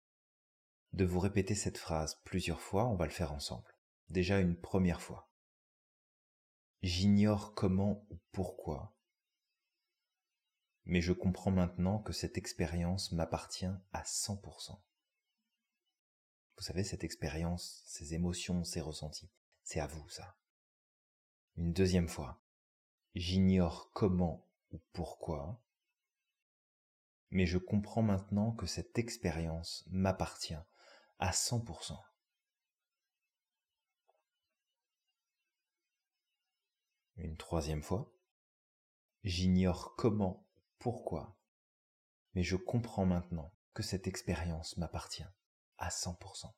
de 0.94 1.04
vous 1.04 1.20
répéter 1.20 1.54
cette 1.54 1.76
phrase 1.76 2.18
plusieurs 2.24 2.62
fois, 2.62 2.86
on 2.86 2.96
va 2.96 3.04
le 3.04 3.12
faire 3.12 3.34
ensemble. 3.34 3.76
Déjà 4.08 4.40
une 4.40 4.58
première 4.58 5.02
fois. 5.02 5.30
J'ignore 6.80 7.52
comment 7.52 8.06
ou 8.08 8.18
pourquoi, 8.32 8.96
mais 10.88 11.02
je 11.02 11.12
comprends 11.12 11.50
maintenant 11.50 11.98
que 11.98 12.12
cette 12.12 12.38
expérience 12.38 13.12
m'appartient 13.12 13.66
à 13.92 14.02
100%. 14.02 14.80
Vous 16.56 16.64
savez, 16.64 16.82
cette 16.82 17.04
expérience, 17.04 17.82
ces 17.86 18.14
émotions, 18.14 18.64
ces 18.64 18.80
ressentis, 18.80 19.30
c'est 19.62 19.80
à 19.80 19.86
vous 19.86 20.08
ça. 20.08 20.36
Une 21.56 21.72
deuxième 21.72 22.08
fois. 22.08 22.42
J'ignore 23.14 23.92
comment 23.92 24.48
ou 24.70 24.80
pourquoi, 24.92 25.62
mais 27.30 27.46
je 27.46 27.58
comprends 27.58 28.02
maintenant 28.02 28.52
que 28.52 28.66
cette 28.66 28.98
expérience 28.98 29.84
m'appartient 29.90 30.56
à 31.18 31.30
100%. 31.30 31.98
Une 37.16 37.36
troisième 37.36 37.82
fois. 37.82 38.14
J'ignore 39.24 39.96
comment, 39.96 40.47
pourquoi, 40.78 41.36
mais 42.34 42.42
je 42.42 42.56
comprends 42.56 43.06
maintenant 43.06 43.52
que 43.74 43.82
cette 43.82 44.06
expérience 44.06 44.76
m'appartient 44.76 45.26
à 45.78 45.88
100%. 45.88 46.52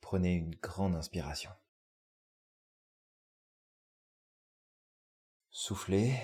Prenez 0.00 0.34
une 0.34 0.54
grande 0.54 0.94
inspiration. 0.94 1.50
Soufflez 5.50 6.14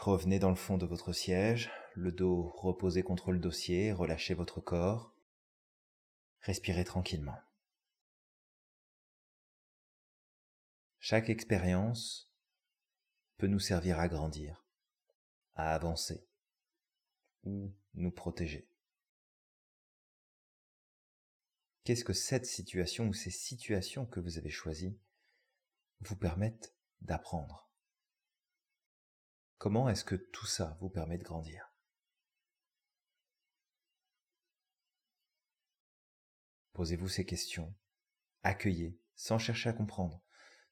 Revenez 0.00 0.38
dans 0.38 0.48
le 0.48 0.56
fond 0.56 0.78
de 0.78 0.86
votre 0.86 1.12
siège, 1.12 1.70
le 1.94 2.10
dos 2.10 2.54
reposé 2.56 3.02
contre 3.02 3.32
le 3.32 3.38
dossier, 3.38 3.92
relâchez 3.92 4.32
votre 4.32 4.58
corps. 4.58 5.14
Respirez 6.40 6.84
tranquillement. 6.84 7.38
Chaque 11.00 11.28
expérience 11.28 12.29
peut 13.40 13.46
nous 13.46 13.58
servir 13.58 13.98
à 13.98 14.06
grandir, 14.06 14.66
à 15.54 15.74
avancer 15.74 16.28
ou 17.44 17.74
nous 17.94 18.10
protéger. 18.10 18.68
Qu'est-ce 21.84 22.04
que 22.04 22.12
cette 22.12 22.44
situation 22.44 23.08
ou 23.08 23.14
ces 23.14 23.30
situations 23.30 24.04
que 24.04 24.20
vous 24.20 24.36
avez 24.36 24.50
choisies 24.50 25.00
vous 26.00 26.16
permettent 26.16 26.74
d'apprendre? 27.00 27.70
Comment 29.56 29.88
est-ce 29.88 30.04
que 30.04 30.16
tout 30.16 30.46
ça 30.46 30.76
vous 30.82 30.90
permet 30.90 31.16
de 31.16 31.24
grandir? 31.24 31.72
Posez-vous 36.74 37.08
ces 37.08 37.24
questions, 37.24 37.74
accueillez, 38.42 39.00
sans 39.14 39.38
chercher 39.38 39.70
à 39.70 39.72
comprendre, 39.72 40.22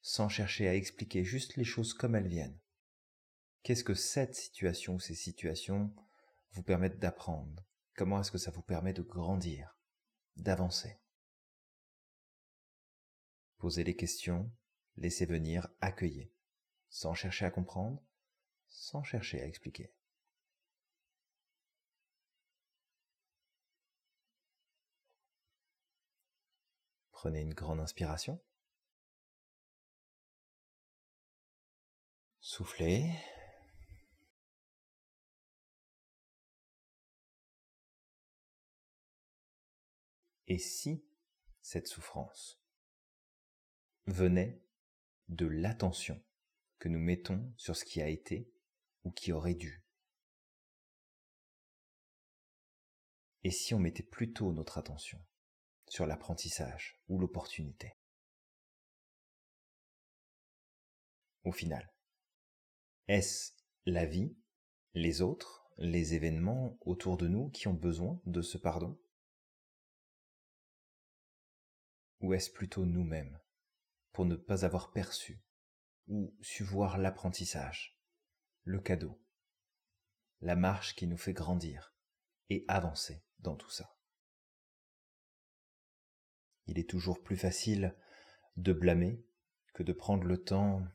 sans 0.09 0.31
chercher 0.31 0.67
à 0.67 0.75
expliquer, 0.75 1.23
juste 1.23 1.57
les 1.57 1.65
choses 1.65 1.93
comme 1.93 2.15
elles 2.15 2.29
viennent. 2.29 2.59
Qu'est-ce 3.63 3.85
que 3.85 3.93
cette 3.93 4.35
situation 4.35 4.95
ou 4.95 5.01
ces 5.01 5.15
situations 5.15 5.95
vous 6.53 6.63
permettent 6.63 6.99
d'apprendre? 6.99 7.63
Comment 7.95 8.19
est-ce 8.19 8.33
que 8.33 8.39
ça 8.39 8.51
vous 8.51 8.63
permet 8.63 8.95
de 8.95 9.03
grandir, 9.03 9.77
d'avancer? 10.37 10.99
Posez 13.59 13.85
les 13.85 13.97
questions, 13.97 14.51
laissez 14.97 15.27
venir, 15.27 15.69
accueillez, 15.83 16.33
sans 16.89 17.13
chercher 17.13 17.45
à 17.45 17.51
comprendre, 17.51 18.03
sans 18.71 19.03
chercher 19.03 19.43
à 19.43 19.47
expliquer. 19.47 19.93
Prenez 27.13 27.43
une 27.43 27.53
grande 27.53 27.81
inspiration. 27.81 28.41
Soufflez. 32.49 33.13
Et 40.47 40.57
si 40.57 41.05
cette 41.61 41.89
souffrance 41.89 42.59
venait 44.07 44.65
de 45.29 45.45
l'attention 45.45 46.25
que 46.79 46.89
nous 46.89 46.99
mettons 46.99 47.53
sur 47.59 47.77
ce 47.77 47.85
qui 47.85 48.01
a 48.01 48.09
été 48.09 48.51
ou 49.05 49.11
qui 49.11 49.31
aurait 49.33 49.53
dû? 49.53 49.85
Et 53.45 53.51
si 53.51 53.75
on 53.75 53.79
mettait 53.79 54.03
plutôt 54.03 54.55
notre 54.55 54.79
attention 54.79 55.23
sur 55.87 56.07
l'apprentissage 56.07 56.99
ou 57.09 57.19
l'opportunité? 57.19 57.99
Au 61.45 61.53
final, 61.53 61.93
est-ce 63.09 63.53
la 63.87 64.05
vie, 64.05 64.37
les 64.93 65.23
autres, 65.23 65.67
les 65.79 66.15
événements 66.15 66.79
autour 66.83 67.17
de 67.17 67.27
nous 67.27 67.49
qui 67.51 67.67
ont 67.67 67.75
besoin 67.75 68.21
de 68.27 68.43
ce 68.43 68.59
pardon? 68.59 69.01
Ou 72.21 72.35
est-ce 72.35 72.51
plutôt 72.51 72.85
nous-mêmes, 72.85 73.41
pour 74.13 74.27
ne 74.27 74.37
pas 74.37 74.65
avoir 74.65 74.93
perçu 74.93 75.43
ou 76.07 76.37
su 76.41 76.65
voir 76.65 76.99
l'apprentissage 76.99 77.99
le 78.65 78.81
cadeau, 78.81 79.19
la 80.41 80.57
marche 80.57 80.95
qui 80.95 81.07
nous 81.07 81.17
fait 81.17 81.33
grandir 81.33 81.95
et 82.51 82.65
avancer 82.69 83.25
dans 83.39 83.57
tout 83.57 83.71
ça? 83.71 83.97
Il 86.67 86.79
est 86.79 86.91
toujours 86.91 87.23
plus 87.23 87.37
facile 87.39 87.97
de 88.57 88.75
blâmer 88.75 89.25
que 89.73 89.83
de 89.83 89.95
prendre 89.95 90.25
le 90.25 90.43
temps 90.43 90.87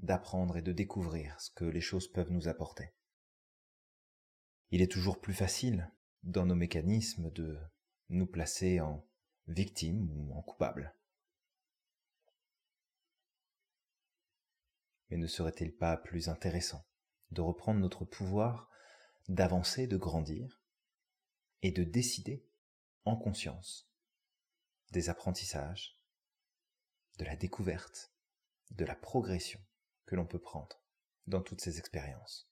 d'apprendre 0.00 0.56
et 0.56 0.62
de 0.62 0.72
découvrir 0.72 1.40
ce 1.40 1.50
que 1.50 1.64
les 1.64 1.80
choses 1.80 2.10
peuvent 2.10 2.30
nous 2.30 2.48
apporter. 2.48 2.94
Il 4.70 4.82
est 4.82 4.90
toujours 4.90 5.20
plus 5.20 5.34
facile, 5.34 5.90
dans 6.22 6.46
nos 6.46 6.54
mécanismes, 6.54 7.30
de 7.30 7.58
nous 8.08 8.26
placer 8.26 8.80
en 8.80 9.06
victime 9.46 10.10
ou 10.10 10.34
en 10.34 10.42
coupable. 10.42 10.94
Mais 15.10 15.16
ne 15.16 15.26
serait-il 15.26 15.76
pas 15.76 15.96
plus 15.96 16.28
intéressant 16.28 16.84
de 17.30 17.40
reprendre 17.40 17.80
notre 17.80 18.04
pouvoir 18.04 18.70
d'avancer, 19.28 19.86
de 19.86 19.96
grandir 19.96 20.62
et 21.62 21.72
de 21.72 21.84
décider 21.84 22.46
en 23.04 23.16
conscience 23.16 23.90
des 24.90 25.08
apprentissages, 25.08 25.98
de 27.18 27.24
la 27.24 27.36
découverte, 27.36 28.12
de 28.70 28.84
la 28.84 28.94
progression? 28.94 29.60
Que 30.14 30.16
l'on 30.16 30.26
peut 30.26 30.38
prendre 30.38 30.80
dans 31.26 31.42
toutes 31.42 31.60
ces 31.60 31.80
expériences. 31.80 32.48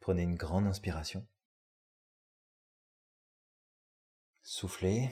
Prenez 0.00 0.22
une 0.22 0.36
grande 0.36 0.66
inspiration. 0.66 1.28
Soufflez, 4.42 5.10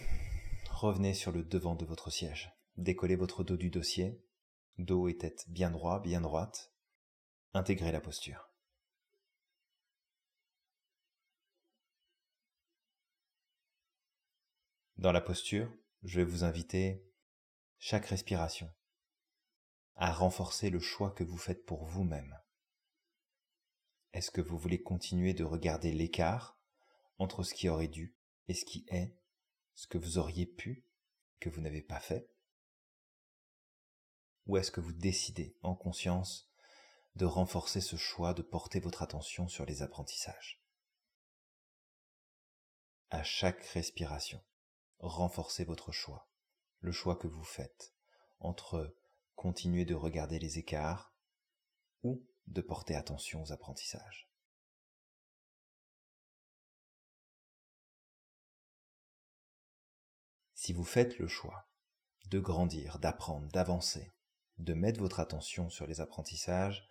revenez 0.71 1.13
sur 1.13 1.31
le 1.31 1.45
devant 1.45 1.75
de 1.75 1.85
votre 1.85 2.09
siège. 2.09 2.51
Décollez 2.79 3.17
votre 3.17 3.45
dos 3.45 3.59
du 3.59 3.69
dossier, 3.69 4.25
dos 4.79 5.09
et 5.09 5.19
tête 5.19 5.45
bien 5.49 5.71
droit, 5.71 6.01
bien 6.01 6.23
droite. 6.23 6.73
Intégrez 7.53 7.93
la 7.93 8.01
posture. 8.01 8.49
Dans 14.97 15.13
la 15.13 15.21
posture, 15.21 15.71
je 16.03 16.21
vais 16.21 16.25
vous 16.25 16.45
inviter, 16.45 17.12
chaque 17.85 18.07
respiration, 18.07 18.73
à 19.97 20.13
renforcer 20.13 20.71
le 20.71 20.79
choix 20.79 21.11
que 21.11 21.25
vous 21.25 21.37
faites 21.37 21.67
pour 21.67 21.85
vous-même. 21.85 22.39
Est-ce 24.13 24.31
que 24.31 24.41
vous 24.41 24.57
voulez 24.57 24.81
continuer 24.81 25.35
de 25.35 25.43
regarder 25.43 25.93
l'écart 25.93 26.57
entre 27.19 27.43
ce 27.43 27.55
qui 27.55 27.69
aurait 27.69 27.89
dû 27.89 28.15
et 28.47 28.55
ce 28.55 28.65
qui 28.65 28.87
est, 28.87 29.19
ce 29.75 29.89
que 29.89 29.99
vous 29.99 30.19
auriez 30.19 30.47
pu, 30.47 30.87
que 31.41 31.49
vous 31.51 31.61
n'avez 31.61 31.83
pas 31.83 31.99
fait? 31.99 32.31
Ou 34.47 34.59
est-ce 34.59 34.71
que 34.71 34.81
vous 34.81 34.93
décidez 34.93 35.57
en 35.63 35.75
conscience 35.75 36.49
de 37.17 37.25
renforcer 37.25 37.81
ce 37.81 37.97
choix, 37.97 38.33
de 38.33 38.43
porter 38.43 38.79
votre 38.79 39.03
attention 39.03 39.49
sur 39.49 39.67
les 39.67 39.83
apprentissages? 39.83 40.63
À 43.11 43.25
chaque 43.25 43.65
respiration, 43.65 44.41
renforcez 45.01 45.65
votre 45.65 45.91
choix, 45.91 46.32
le 46.83 46.93
choix 46.93 47.17
que 47.17 47.29
vous 47.29 47.45
faites 47.45 47.95
entre 48.41 48.95
continuer 49.37 49.85
de 49.85 49.95
regarder 49.95 50.39
les 50.39 50.59
écarts 50.59 51.15
ou 52.03 52.27
de 52.49 52.61
porter 52.61 52.95
attention 52.95 53.43
aux 53.43 53.53
apprentissages. 53.53 54.29
Si 60.55 60.73
vous 60.73 60.85
faites 60.85 61.19
le 61.19 61.29
choix 61.29 61.69
de 62.27 62.39
grandir, 62.39 62.99
d'apprendre, 62.99 63.49
d'avancer, 63.49 64.13
de 64.59 64.75
mettre 64.75 65.01
votre 65.01 65.21
attention 65.21 65.71
sur 65.71 65.87
les 65.87 66.01
apprentissages, 66.01 66.89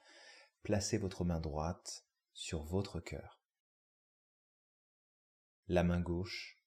placez 0.63 0.97
votre 0.97 1.23
main 1.23 1.39
droite 1.39 2.05
sur 2.33 2.63
votre 2.63 2.99
cœur. 2.99 3.41
La 5.67 5.83
main 5.83 6.01
gauche 6.01 6.61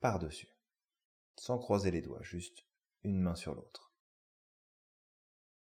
par-dessus, 0.00 0.57
sans 1.38 1.58
croiser 1.58 1.90
les 1.90 2.02
doigts, 2.02 2.22
juste 2.22 2.66
une 3.02 3.20
main 3.20 3.34
sur 3.34 3.54
l'autre. 3.54 3.92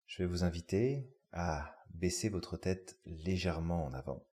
Je 0.07 0.23
vais 0.23 0.29
vous 0.29 0.45
inviter 0.45 1.13
à 1.33 1.77
baisser 1.91 2.29
votre 2.29 2.57
tête 2.57 2.99
légèrement 3.05 3.85
en 3.85 3.93
avant, 3.93 4.27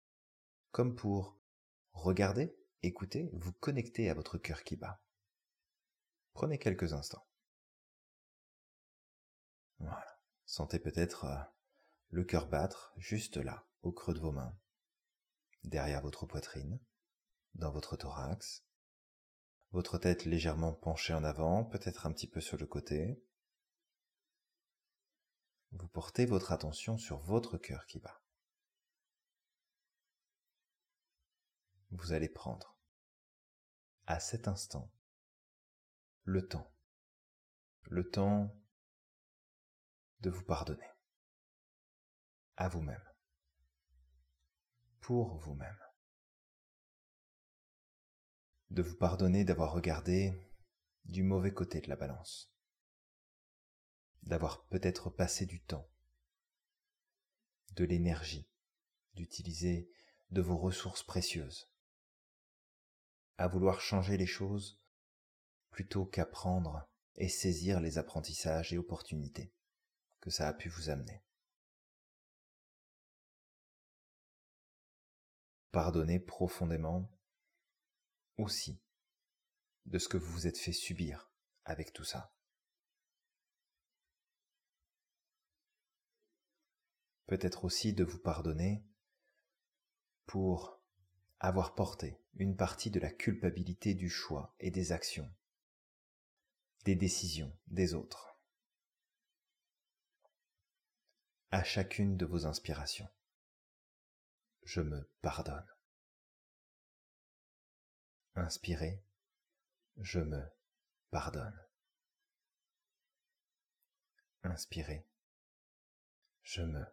comme 0.72 0.96
pour 0.96 1.40
regarder, 1.94 2.56
écouter, 2.84 3.30
vous 3.34 3.54
connecter 3.54 4.10
à 4.10 4.14
votre 4.14 4.38
cœur 4.38 4.64
qui 4.64 4.76
bat. 4.76 5.02
Prenez 6.34 6.58
quelques 6.58 6.94
instants. 6.94 7.28
Voilà. 9.80 10.20
Sentez 10.46 10.80
peut-être 10.80 11.26
euh, 11.26 11.44
le 12.10 12.24
cœur 12.24 12.48
battre 12.48 12.94
juste 12.98 13.38
là, 13.38 13.66
au 13.82 13.92
creux 13.92 14.14
de 14.14 14.20
vos 14.20 14.32
mains, 14.32 14.56
derrière 15.64 16.02
votre 16.02 16.26
poitrine, 16.26 16.80
dans 17.56 17.72
votre 17.72 17.96
thorax, 17.96 18.64
votre 19.74 19.98
tête 19.98 20.26
légèrement 20.26 20.72
penchée 20.72 21.16
en 21.16 21.24
avant, 21.24 21.66
peut-être 21.66 22.06
un 22.06 22.14
petit 22.14 22.28
peu 22.28 22.40
sur 22.40 22.58
le 22.58 22.68
côté, 22.68 23.20
vous 25.72 25.88
portez 25.88 26.28
votre 26.28 26.52
attention 26.52 27.00
sur 27.00 27.18
votre 27.18 27.58
cœur 27.58 27.88
qui 27.88 28.00
bat. 28.00 28.22
Vous 31.90 32.14
allez 32.14 32.30
prendre, 32.30 32.78
à 34.06 34.20
cet 34.20 34.48
instant, 34.48 34.92
le 36.24 36.48
temps, 36.48 36.72
le 37.86 38.08
temps 38.08 38.56
de 40.20 40.30
vous 40.30 40.44
pardonner, 40.44 40.90
à 42.58 42.70
vous-même, 42.70 43.04
pour 45.02 45.36
vous-même, 45.40 45.80
de 48.74 48.82
vous 48.82 48.96
pardonner 48.96 49.46
d'avoir 49.46 49.72
regardé 49.72 50.34
du 51.06 51.22
mauvais 51.22 51.54
côté 51.54 51.80
de 51.80 51.90
la 51.90 51.96
balance 51.96 52.54
d'avoir 54.24 54.66
peut-être 54.68 55.10
passé 55.10 55.46
du 55.46 55.62
temps, 55.62 55.88
de 57.74 57.84
l'énergie, 57.84 58.50
d'utiliser 59.16 59.92
de 60.32 60.42
vos 60.42 60.58
ressources 60.58 61.04
précieuses, 61.04 61.70
à 63.38 63.48
vouloir 63.48 63.82
changer 63.82 64.18
les 64.18 64.26
choses 64.26 64.82
plutôt 65.70 66.06
qu'apprendre 66.06 66.90
et 67.16 67.30
saisir 67.30 67.80
les 67.80 67.98
apprentissages 67.98 68.74
et 68.74 68.78
opportunités 68.78 69.54
que 70.20 70.32
ça 70.32 70.48
a 70.48 70.54
pu 70.54 70.70
vous 70.70 70.90
amener. 70.90 71.24
Pardonnez 75.72 76.20
profondément 76.20 77.12
aussi 78.38 78.82
de 79.86 80.00
ce 80.00 80.08
que 80.08 80.18
vous 80.18 80.32
vous 80.32 80.48
êtes 80.48 80.58
fait 80.58 80.74
subir 80.74 81.32
avec 81.66 81.94
tout 81.94 82.04
ça. 82.06 82.34
peut-être 87.34 87.66
aussi 87.66 87.94
de 87.94 88.04
vous 88.04 88.20
pardonner 88.20 88.86
pour 90.28 90.80
avoir 91.40 91.74
porté 91.74 92.22
une 92.36 92.56
partie 92.56 92.92
de 92.92 93.00
la 93.00 93.12
culpabilité 93.12 93.96
du 93.96 94.08
choix 94.08 94.56
et 94.60 94.70
des 94.70 94.92
actions, 94.92 95.34
des 96.86 96.96
décisions 96.96 97.52
des 97.66 97.96
autres. 97.96 98.40
À 101.50 101.64
chacune 101.64 102.18
de 102.18 102.26
vos 102.28 102.46
inspirations, 102.46 103.10
je 104.64 104.82
me 104.82 105.10
pardonne. 105.24 105.73
Inspirez, 108.36 109.04
je 109.98 110.20
me 110.20 110.44
pardonne. 111.12 111.60
Inspirez, 114.42 115.08
je 116.42 116.64
me 116.64 116.84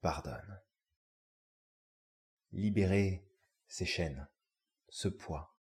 pardonne. 0.00 0.60
Libérez 2.52 3.28
ces 3.66 3.84
chaînes, 3.84 4.28
ce 4.88 5.08
poids, 5.08 5.58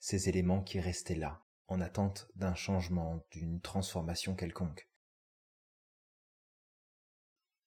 ces 0.00 0.28
éléments 0.28 0.62
qui 0.62 0.80
restaient 0.80 1.14
là, 1.14 1.46
en 1.68 1.80
attente 1.80 2.28
d'un 2.34 2.54
changement, 2.54 3.24
d'une 3.30 3.60
transformation 3.60 4.34
quelconque. 4.34 4.88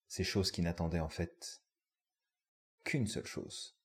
Ces 0.08 0.26
choses 0.26 0.52
qui 0.52 0.62
n'attendaient 0.62 1.00
en 1.00 1.10
fait 1.10 1.64
qu'une 2.84 3.08
seule 3.08 3.26
chose. 3.26 3.81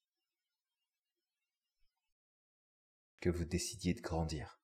Vous 3.31 3.45
décidiez 3.45 3.93
de 3.93 4.01
grandir 4.01 4.61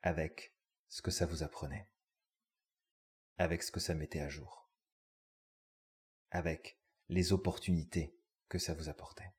avec 0.00 0.54
ce 0.88 1.02
que 1.02 1.10
ça 1.10 1.26
vous 1.26 1.42
apprenait, 1.42 1.90
avec 3.36 3.62
ce 3.62 3.70
que 3.70 3.80
ça 3.80 3.94
mettait 3.94 4.20
à 4.20 4.28
jour, 4.28 4.70
avec 6.30 6.78
les 7.08 7.32
opportunités 7.32 8.16
que 8.48 8.58
ça 8.58 8.72
vous 8.74 8.88
apportait. 8.88 9.32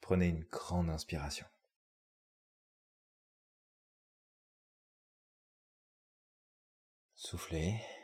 Prenez 0.00 0.28
une 0.28 0.44
grande 0.44 0.90
inspiration. 0.90 1.46
Soufflez. 7.14 7.95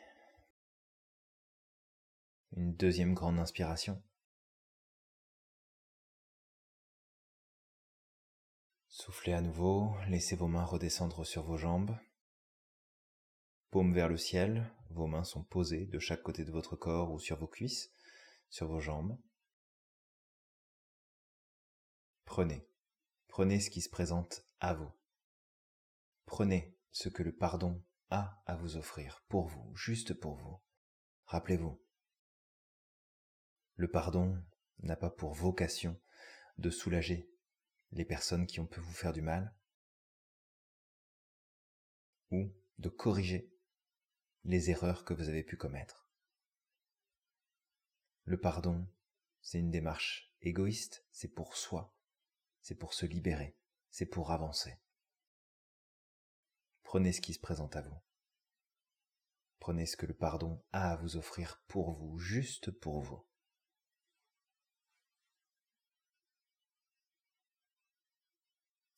Une 2.56 2.74
deuxième 2.74 3.14
grande 3.14 3.38
inspiration. 3.38 4.02
Soufflez 8.88 9.32
à 9.32 9.40
nouveau, 9.40 9.96
laissez 10.08 10.36
vos 10.36 10.48
mains 10.48 10.64
redescendre 10.64 11.24
sur 11.26 11.42
vos 11.42 11.56
jambes 11.56 11.96
paume 13.72 13.94
vers 13.94 14.08
le 14.08 14.18
ciel, 14.18 14.70
vos 14.90 15.06
mains 15.06 15.24
sont 15.24 15.44
posées 15.44 15.86
de 15.86 15.98
chaque 15.98 16.22
côté 16.22 16.44
de 16.44 16.52
votre 16.52 16.76
corps 16.76 17.10
ou 17.10 17.18
sur 17.18 17.38
vos 17.38 17.46
cuisses, 17.46 17.90
sur 18.50 18.68
vos 18.68 18.80
jambes. 18.80 19.18
Prenez 22.26 22.68
Prenez 23.28 23.60
ce 23.60 23.70
qui 23.70 23.80
se 23.80 23.88
présente 23.88 24.44
à 24.60 24.74
vous. 24.74 24.92
Prenez 26.26 26.76
ce 26.90 27.08
que 27.08 27.22
le 27.22 27.34
pardon 27.34 27.82
a 28.10 28.42
à 28.44 28.56
vous 28.56 28.76
offrir, 28.76 29.24
pour 29.30 29.48
vous, 29.48 29.74
juste 29.74 30.12
pour 30.12 30.36
vous. 30.36 30.60
Rappelez-vous, 31.24 31.81
le 33.76 33.90
pardon 33.90 34.42
n'a 34.80 34.96
pas 34.96 35.10
pour 35.10 35.34
vocation 35.34 36.00
de 36.58 36.70
soulager 36.70 37.30
les 37.92 38.04
personnes 38.04 38.46
qui 38.46 38.60
ont 38.60 38.66
pu 38.66 38.80
vous 38.80 38.92
faire 38.92 39.12
du 39.12 39.22
mal 39.22 39.54
ou 42.30 42.52
de 42.78 42.88
corriger 42.88 43.52
les 44.44 44.70
erreurs 44.70 45.04
que 45.04 45.14
vous 45.14 45.28
avez 45.28 45.42
pu 45.42 45.56
commettre. 45.56 46.08
Le 48.24 48.40
pardon, 48.40 48.86
c'est 49.40 49.58
une 49.58 49.70
démarche 49.70 50.32
égoïste, 50.40 51.04
c'est 51.12 51.28
pour 51.28 51.56
soi, 51.56 51.94
c'est 52.60 52.74
pour 52.74 52.94
se 52.94 53.06
libérer, 53.06 53.56
c'est 53.90 54.06
pour 54.06 54.32
avancer. 54.32 54.80
Prenez 56.82 57.12
ce 57.12 57.20
qui 57.20 57.34
se 57.34 57.40
présente 57.40 57.76
à 57.76 57.82
vous. 57.82 57.98
Prenez 59.58 59.86
ce 59.86 59.96
que 59.96 60.06
le 60.06 60.14
pardon 60.14 60.62
a 60.72 60.92
à 60.92 60.96
vous 60.96 61.16
offrir 61.16 61.62
pour 61.68 61.92
vous, 61.92 62.18
juste 62.18 62.70
pour 62.70 63.00
vous. 63.00 63.24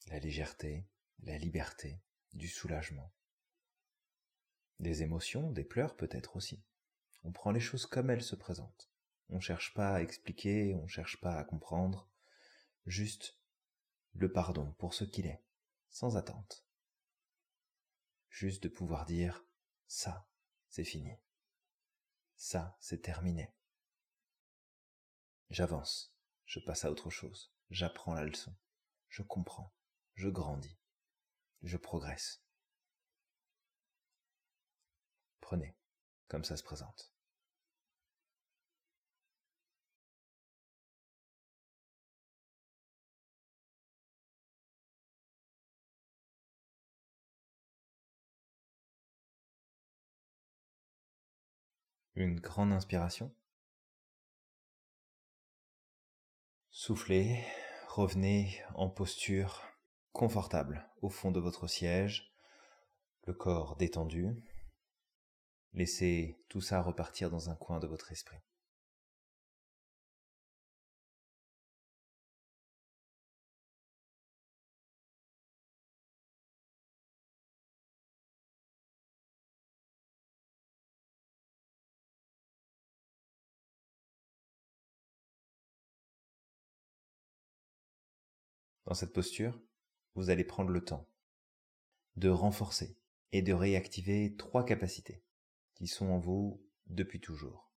La 0.08 0.18
légèreté, 0.18 0.86
la 1.20 1.38
liberté, 1.38 2.00
du 2.34 2.48
soulagement. 2.48 3.12
Des 4.80 5.02
émotions, 5.02 5.50
des 5.50 5.64
pleurs 5.64 5.96
peut-être 5.96 6.36
aussi. 6.36 6.62
On 7.22 7.32
prend 7.32 7.52
les 7.52 7.60
choses 7.60 7.86
comme 7.86 8.10
elles 8.10 8.22
se 8.22 8.36
présentent. 8.36 8.90
On 9.30 9.36
ne 9.36 9.40
cherche 9.40 9.72
pas 9.72 9.94
à 9.94 10.02
expliquer, 10.02 10.74
on 10.74 10.82
ne 10.82 10.88
cherche 10.88 11.20
pas 11.20 11.36
à 11.36 11.44
comprendre, 11.44 12.10
juste 12.84 13.38
le 14.12 14.30
pardon 14.30 14.72
pour 14.72 14.92
ce 14.92 15.04
qu'il 15.04 15.26
est, 15.26 15.42
sans 15.90 16.16
attente. 16.16 16.66
Juste 18.28 18.62
de 18.62 18.68
pouvoir 18.68 19.06
dire 19.06 19.44
ça, 19.86 20.28
c'est 20.68 20.84
fini. 20.84 21.16
Ça, 22.36 22.76
c'est 22.80 23.00
terminé. 23.00 23.54
J'avance, 25.50 26.14
je 26.44 26.60
passe 26.60 26.84
à 26.84 26.90
autre 26.90 27.10
chose, 27.10 27.54
j'apprends 27.70 28.14
la 28.14 28.24
leçon, 28.24 28.54
je 29.08 29.22
comprends, 29.22 29.72
je 30.14 30.28
grandis, 30.28 30.78
je 31.62 31.76
progresse. 31.76 32.42
Prenez, 35.40 35.76
comme 36.28 36.44
ça 36.44 36.56
se 36.56 36.62
présente. 36.62 37.12
Une 52.16 52.38
grande 52.38 52.72
inspiration. 52.72 53.34
Soufflez, 56.70 57.44
revenez 57.88 58.62
en 58.74 58.88
posture 58.88 59.73
confortable 60.14 60.88
au 61.02 61.10
fond 61.10 61.32
de 61.32 61.40
votre 61.40 61.66
siège, 61.66 62.32
le 63.26 63.34
corps 63.34 63.76
détendu. 63.76 64.28
Laissez 65.74 66.38
tout 66.48 66.60
ça 66.60 66.80
repartir 66.80 67.30
dans 67.30 67.50
un 67.50 67.56
coin 67.56 67.80
de 67.80 67.88
votre 67.88 68.12
esprit. 68.12 68.38
Dans 88.86 88.94
cette 88.94 89.12
posture, 89.12 89.58
vous 90.14 90.30
allez 90.30 90.44
prendre 90.44 90.70
le 90.70 90.84
temps 90.84 91.08
de 92.16 92.28
renforcer 92.28 92.96
et 93.32 93.42
de 93.42 93.52
réactiver 93.52 94.36
trois 94.36 94.64
capacités 94.64 95.24
qui 95.74 95.88
sont 95.88 96.06
en 96.06 96.18
vous 96.18 96.64
depuis 96.86 97.20
toujours. 97.20 97.72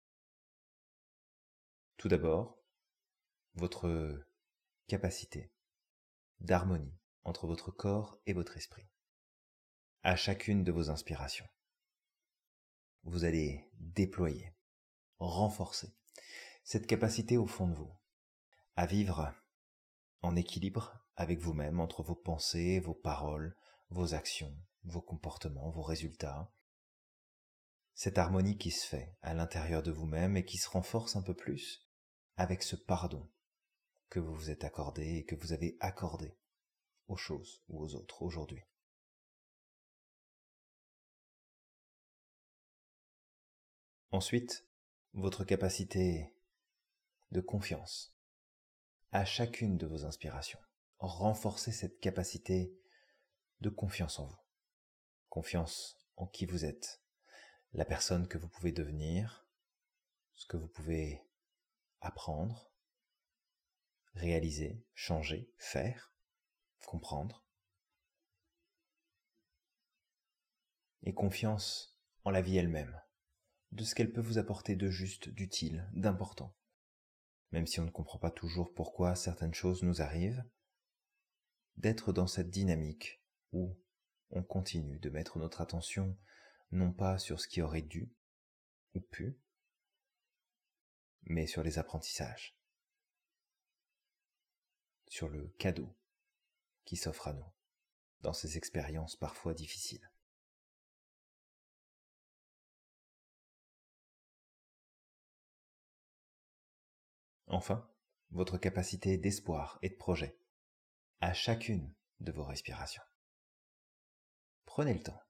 Tout 1.98 2.08
d'abord, 2.08 2.62
votre 3.56 4.24
capacité 4.88 5.52
d'harmonie 6.40 6.96
entre 7.24 7.48
votre 7.48 7.72
corps 7.72 8.22
et 8.28 8.34
votre 8.34 8.56
esprit. 8.56 8.88
À 10.04 10.16
chacune 10.16 10.64
de 10.64 10.72
vos 10.72 10.92
inspirations, 10.92 11.48
vous 13.04 13.24
allez 13.24 13.68
déployer, 13.74 14.54
renforcer 15.18 15.96
cette 16.64 16.86
capacité 16.86 17.38
au 17.38 17.48
fond 17.48 17.68
de 17.68 17.74
vous 17.74 17.92
à 18.76 18.86
vivre 18.86 19.34
en 20.22 20.36
équilibre 20.36 21.07
avec 21.18 21.40
vous-même 21.40 21.80
entre 21.80 22.04
vos 22.04 22.16
pensées, 22.16 22.80
vos 22.80 22.94
paroles, 22.94 23.56
vos 23.90 24.14
actions, 24.14 24.56
vos 24.84 25.02
comportements, 25.02 25.72
vos 25.72 25.82
résultats. 25.82 26.54
Cette 27.96 28.20
harmonie 28.20 28.58
qui 28.58 28.70
se 28.70 28.86
fait 28.86 29.18
à 29.24 29.34
l'intérieur 29.34 29.82
de 29.82 29.92
vous-même 29.92 30.38
et 30.38 30.46
qui 30.46 30.58
se 30.58 30.70
renforce 30.70 31.16
un 31.16 31.24
peu 31.24 31.34
plus 31.34 31.90
avec 32.38 32.62
ce 32.62 32.76
pardon 32.76 33.28
que 34.10 34.20
vous 34.20 34.34
vous 34.34 34.52
êtes 34.52 34.64
accordé 34.64 35.18
et 35.18 35.26
que 35.26 35.36
vous 35.36 35.54
avez 35.54 35.76
accordé 35.80 36.38
aux 37.08 37.18
choses 37.18 37.64
ou 37.68 37.84
aux 37.84 37.96
autres 37.96 38.22
aujourd'hui. 38.22 38.64
Ensuite, 44.12 44.68
votre 45.14 45.44
capacité 45.44 46.34
de 47.32 47.42
confiance 47.42 48.16
à 49.12 49.26
chacune 49.26 49.78
de 49.78 49.88
vos 49.88 50.06
inspirations. 50.06 50.60
Renforcez 51.00 51.72
cette 51.72 52.00
capacité 52.00 52.76
de 53.62 53.70
confiance 53.70 54.20
en 54.20 54.26
vous. 54.26 54.40
Confiance 55.30 55.98
en 56.16 56.26
qui 56.26 56.46
vous 56.46 56.66
êtes, 56.66 57.04
la 57.74 57.86
personne 57.86 58.28
que 58.28 58.38
vous 58.38 58.50
pouvez 58.50 58.72
devenir, 58.72 59.48
ce 60.34 60.48
que 60.48 60.58
vous 60.58 60.68
pouvez 60.68 61.24
apprendre, 62.02 62.72
réaliser, 64.16 64.84
changer, 64.96 65.52
faire, 65.58 66.14
comprendre. 66.88 67.46
Et 71.04 71.14
confiance 71.14 72.00
en 72.24 72.32
la 72.32 72.42
vie 72.42 72.58
elle-même, 72.58 73.00
de 73.72 73.84
ce 73.84 73.94
qu'elle 73.94 74.12
peut 74.12 74.22
vous 74.22 74.40
apporter 74.40 74.76
de 74.76 74.90
juste, 74.90 75.30
d'utile, 75.30 75.88
d'important. 75.94 76.56
Même 77.52 77.68
si 77.68 77.80
on 77.80 77.86
ne 77.86 77.92
comprend 77.92 78.18
pas 78.20 78.32
toujours 78.32 78.74
pourquoi 78.74 79.16
certaines 79.16 79.54
choses 79.54 79.84
nous 79.84 80.02
arrivent, 80.02 80.44
d'être 81.78 82.12
dans 82.12 82.28
cette 82.28 82.50
dynamique 82.50 83.22
où 83.52 83.78
on 84.32 84.44
continue 84.44 85.00
de 85.00 85.10
mettre 85.10 85.38
notre 85.40 85.62
attention 85.62 86.18
non 86.72 86.92
pas 86.92 87.18
sur 87.18 87.40
ce 87.40 87.48
qui 87.48 87.62
aurait 87.62 87.82
dû 87.82 88.12
ou 88.94 89.00
pu, 89.00 89.40
mais 91.24 91.48
sur 91.48 91.64
les 91.64 91.78
apprentissages, 91.78 92.58
sur 95.08 95.30
le 95.30 95.48
cadeau 95.58 95.96
qui 96.84 96.98
s'offre 96.98 97.28
à 97.28 97.34
nous 97.34 97.46
dans 98.22 98.34
ces 98.34 98.58
expériences 98.58 99.16
parfois 99.16 99.54
difficiles. 99.54 100.10
Enfin, 107.48 107.90
votre 108.32 108.58
capacité 108.58 109.18
d'espoir 109.18 109.80
et 109.82 109.90
de 109.90 109.96
projet 109.96 110.38
à 111.20 111.34
chacune 111.34 111.94
de 112.20 112.32
vos 112.32 112.44
respirations. 112.44 113.04
Prenez 114.66 114.94
le 114.94 115.02
temps 115.02 115.22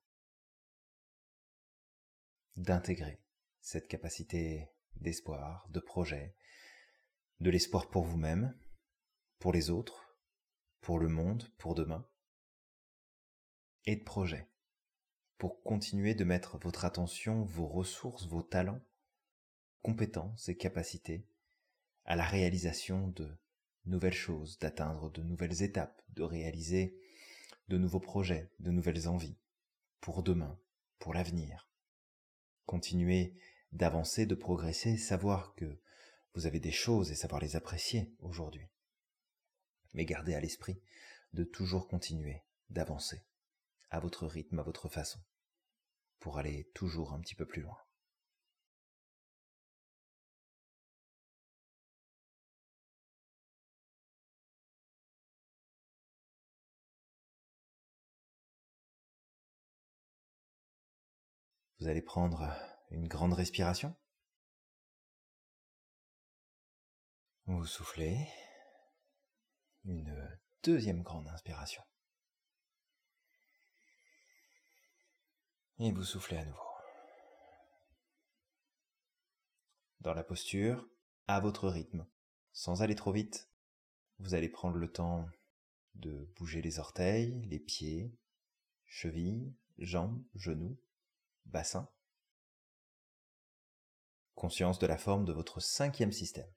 d'intégrer 2.55 3.21
cette 3.61 3.87
capacité 3.87 4.69
d'espoir, 4.95 5.67
de 5.69 5.79
projet, 5.79 6.35
de 7.39 7.49
l'espoir 7.49 7.89
pour 7.89 8.03
vous-même, 8.03 8.57
pour 9.39 9.53
les 9.53 9.69
autres, 9.69 10.17
pour 10.81 10.99
le 10.99 11.07
monde, 11.07 11.47
pour 11.57 11.75
demain, 11.75 12.09
et 13.85 13.95
de 13.95 14.03
projet, 14.03 14.49
pour 15.37 15.61
continuer 15.61 16.15
de 16.15 16.23
mettre 16.23 16.57
votre 16.57 16.83
attention, 16.83 17.43
vos 17.43 17.67
ressources, 17.67 18.25
vos 18.27 18.41
talents, 18.41 18.81
compétences 19.81 20.49
et 20.49 20.57
capacités 20.57 21.29
à 22.05 22.15
la 22.15 22.25
réalisation 22.25 23.07
de 23.09 23.37
nouvelles 23.87 24.13
choses, 24.13 24.57
d'atteindre 24.59 25.09
de 25.11 25.21
nouvelles 25.21 25.63
étapes, 25.63 26.01
de 26.09 26.23
réaliser 26.23 26.99
de 27.67 27.77
nouveaux 27.77 27.99
projets, 27.99 28.51
de 28.59 28.71
nouvelles 28.71 29.07
envies, 29.07 29.37
pour 29.99 30.23
demain, 30.23 30.59
pour 30.99 31.13
l'avenir. 31.13 31.69
Continuez 32.65 33.35
d'avancer, 33.71 34.25
de 34.25 34.35
progresser, 34.35 34.97
savoir 34.97 35.53
que 35.55 35.79
vous 36.33 36.45
avez 36.45 36.59
des 36.59 36.71
choses 36.71 37.11
et 37.11 37.15
savoir 37.15 37.41
les 37.41 37.55
apprécier 37.55 38.13
aujourd'hui. 38.19 38.67
Mais 39.93 40.05
gardez 40.05 40.35
à 40.35 40.39
l'esprit 40.39 40.81
de 41.33 41.43
toujours 41.43 41.87
continuer, 41.87 42.43
d'avancer, 42.69 43.25
à 43.89 43.99
votre 43.99 44.27
rythme, 44.27 44.59
à 44.59 44.63
votre 44.63 44.89
façon, 44.89 45.19
pour 46.19 46.37
aller 46.37 46.69
toujours 46.73 47.13
un 47.13 47.19
petit 47.19 47.35
peu 47.35 47.45
plus 47.45 47.61
loin. 47.61 47.77
Vous 61.79 61.87
allez 61.87 62.01
prendre 62.01 62.51
une 62.89 63.07
grande 63.07 63.33
respiration. 63.33 63.95
Vous 67.45 67.65
soufflez. 67.65 68.27
Une 69.85 70.39
deuxième 70.63 71.03
grande 71.03 71.27
inspiration. 71.27 71.83
Et 75.79 75.91
vous 75.91 76.03
soufflez 76.03 76.37
à 76.37 76.45
nouveau. 76.45 76.59
Dans 79.99 80.15
la 80.15 80.23
posture, 80.23 80.89
à 81.27 81.39
votre 81.39 81.69
rythme, 81.69 82.07
sans 82.53 82.81
aller 82.81 82.95
trop 82.95 83.11
vite, 83.11 83.51
vous 84.17 84.33
allez 84.33 84.49
prendre 84.49 84.77
le 84.77 84.91
temps 84.91 85.29
de 85.93 86.25
bouger 86.37 86.63
les 86.63 86.79
orteils, 86.79 87.45
les 87.45 87.59
pieds, 87.59 88.17
chevilles, 88.85 89.55
jambes, 89.77 90.23
genoux, 90.33 90.79
bassin. 91.47 91.89
Conscience 94.35 94.79
de 94.79 94.87
la 94.87 94.97
forme 94.97 95.25
de 95.25 95.33
votre 95.33 95.59
cinquième 95.59 96.11
système, 96.11 96.51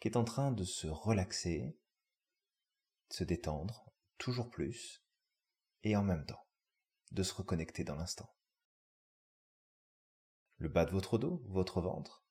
qui 0.00 0.08
est 0.08 0.16
en 0.16 0.24
train 0.24 0.52
de 0.52 0.64
se 0.64 0.86
relaxer, 0.86 1.78
de 3.10 3.14
se 3.14 3.24
détendre 3.24 3.92
toujours 4.18 4.50
plus, 4.50 5.04
et 5.82 5.96
en 5.96 6.02
même 6.02 6.24
temps, 6.24 6.46
de 7.12 7.22
se 7.22 7.34
reconnecter 7.34 7.84
dans 7.84 7.96
l'instant. 7.96 8.34
Le 10.56 10.68
bas 10.68 10.84
de 10.84 10.90
votre 10.90 11.18
dos, 11.18 11.42
votre 11.46 11.80
ventre, 11.80 12.24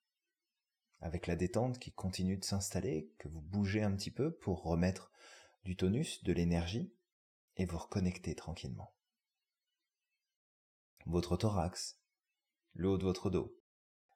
avec 1.01 1.27
la 1.27 1.35
détente 1.35 1.79
qui 1.79 1.91
continue 1.91 2.37
de 2.37 2.45
s'installer, 2.45 3.13
que 3.17 3.27
vous 3.27 3.41
bougez 3.41 3.83
un 3.83 3.95
petit 3.95 4.11
peu 4.11 4.35
pour 4.37 4.63
remettre 4.63 5.11
du 5.63 5.75
tonus, 5.75 6.23
de 6.23 6.33
l'énergie, 6.33 6.93
et 7.57 7.65
vous 7.65 7.77
reconnecter 7.77 8.35
tranquillement 8.35 8.95
votre 11.09 11.37
thorax, 11.37 11.99
le 12.73 12.95
de 12.97 13.03
votre 13.03 13.31
dos. 13.31 13.57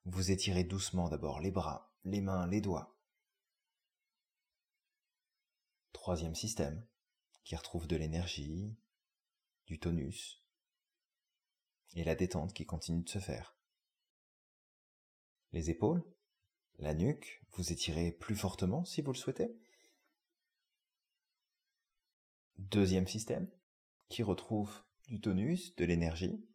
Vous 0.05 0.29
étirez 0.29 0.63
doucement 0.63 1.09
d'abord 1.09 1.39
les 1.39 1.49
bras, 1.49 1.91
les 2.03 2.21
mains, 2.21 2.45
les 2.45 2.61
doigts. 2.61 2.95
Troisième 5.91 6.35
système, 6.35 6.85
qui 7.43 7.55
retrouve 7.55 7.87
de 7.87 7.95
l'énergie, 7.95 8.75
du 9.65 9.79
tonus, 9.79 10.43
et 11.95 12.03
la 12.03 12.13
détente 12.13 12.53
qui 12.53 12.65
continue 12.65 13.01
de 13.01 13.09
se 13.09 13.19
faire. 13.19 13.57
Les 15.51 15.71
épaules, 15.71 16.03
la 16.77 16.93
nuque, 16.93 17.43
vous 17.53 17.71
étirez 17.71 18.11
plus 18.11 18.35
fortement 18.35 18.85
si 18.85 19.01
vous 19.01 19.13
le 19.13 19.17
souhaitez. 19.17 19.57
Deuxième 22.57 23.07
système, 23.07 23.49
qui 24.09 24.21
retrouve 24.21 24.83
du 25.07 25.19
tonus, 25.19 25.75
de 25.75 25.85
l'énergie, 25.85 26.45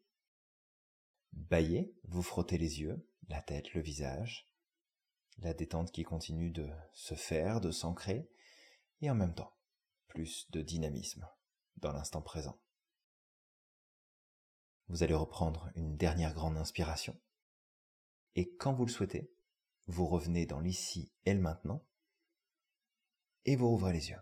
Baillez, 1.33 1.95
vous 2.05 2.23
frottez 2.23 2.59
les 2.59 2.81
yeux, 2.81 3.07
la 3.29 3.43
tête, 3.43 3.75
le 3.75 3.81
visage, 3.81 4.49
la 5.39 5.55
détente 5.55 5.93
qui 5.93 6.03
continue 6.03 6.51
de 6.51 6.69
se 6.93 7.15
faire, 7.15 7.61
de 7.61 7.71
s'ancrer, 7.71 8.29
et 9.01 9.11
en 9.11 9.15
même 9.15 9.35
temps, 9.35 9.57
plus 10.09 10.51
de 10.51 10.63
dynamisme 10.63 11.29
dans 11.77 11.93
l'instant 11.93 12.23
présent. 12.23 12.59
Vous 14.89 15.03
allez 15.03 15.15
reprendre 15.15 15.71
une 15.75 15.97
dernière 15.97 16.35
grande 16.35 16.57
inspiration, 16.57 17.21
et 18.35 18.55
quand 18.57 18.73
vous 18.73 18.87
le 18.87 18.91
souhaitez, 18.91 19.31
vous 19.87 20.07
revenez 20.07 20.47
dans 20.47 20.61
l'ici 20.61 21.13
et 21.25 21.35
le 21.35 21.41
maintenant, 21.41 21.85
et 23.45 23.57
vous 23.57 23.69
rouvrez 23.69 23.93
les 23.93 24.11
yeux. 24.11 24.21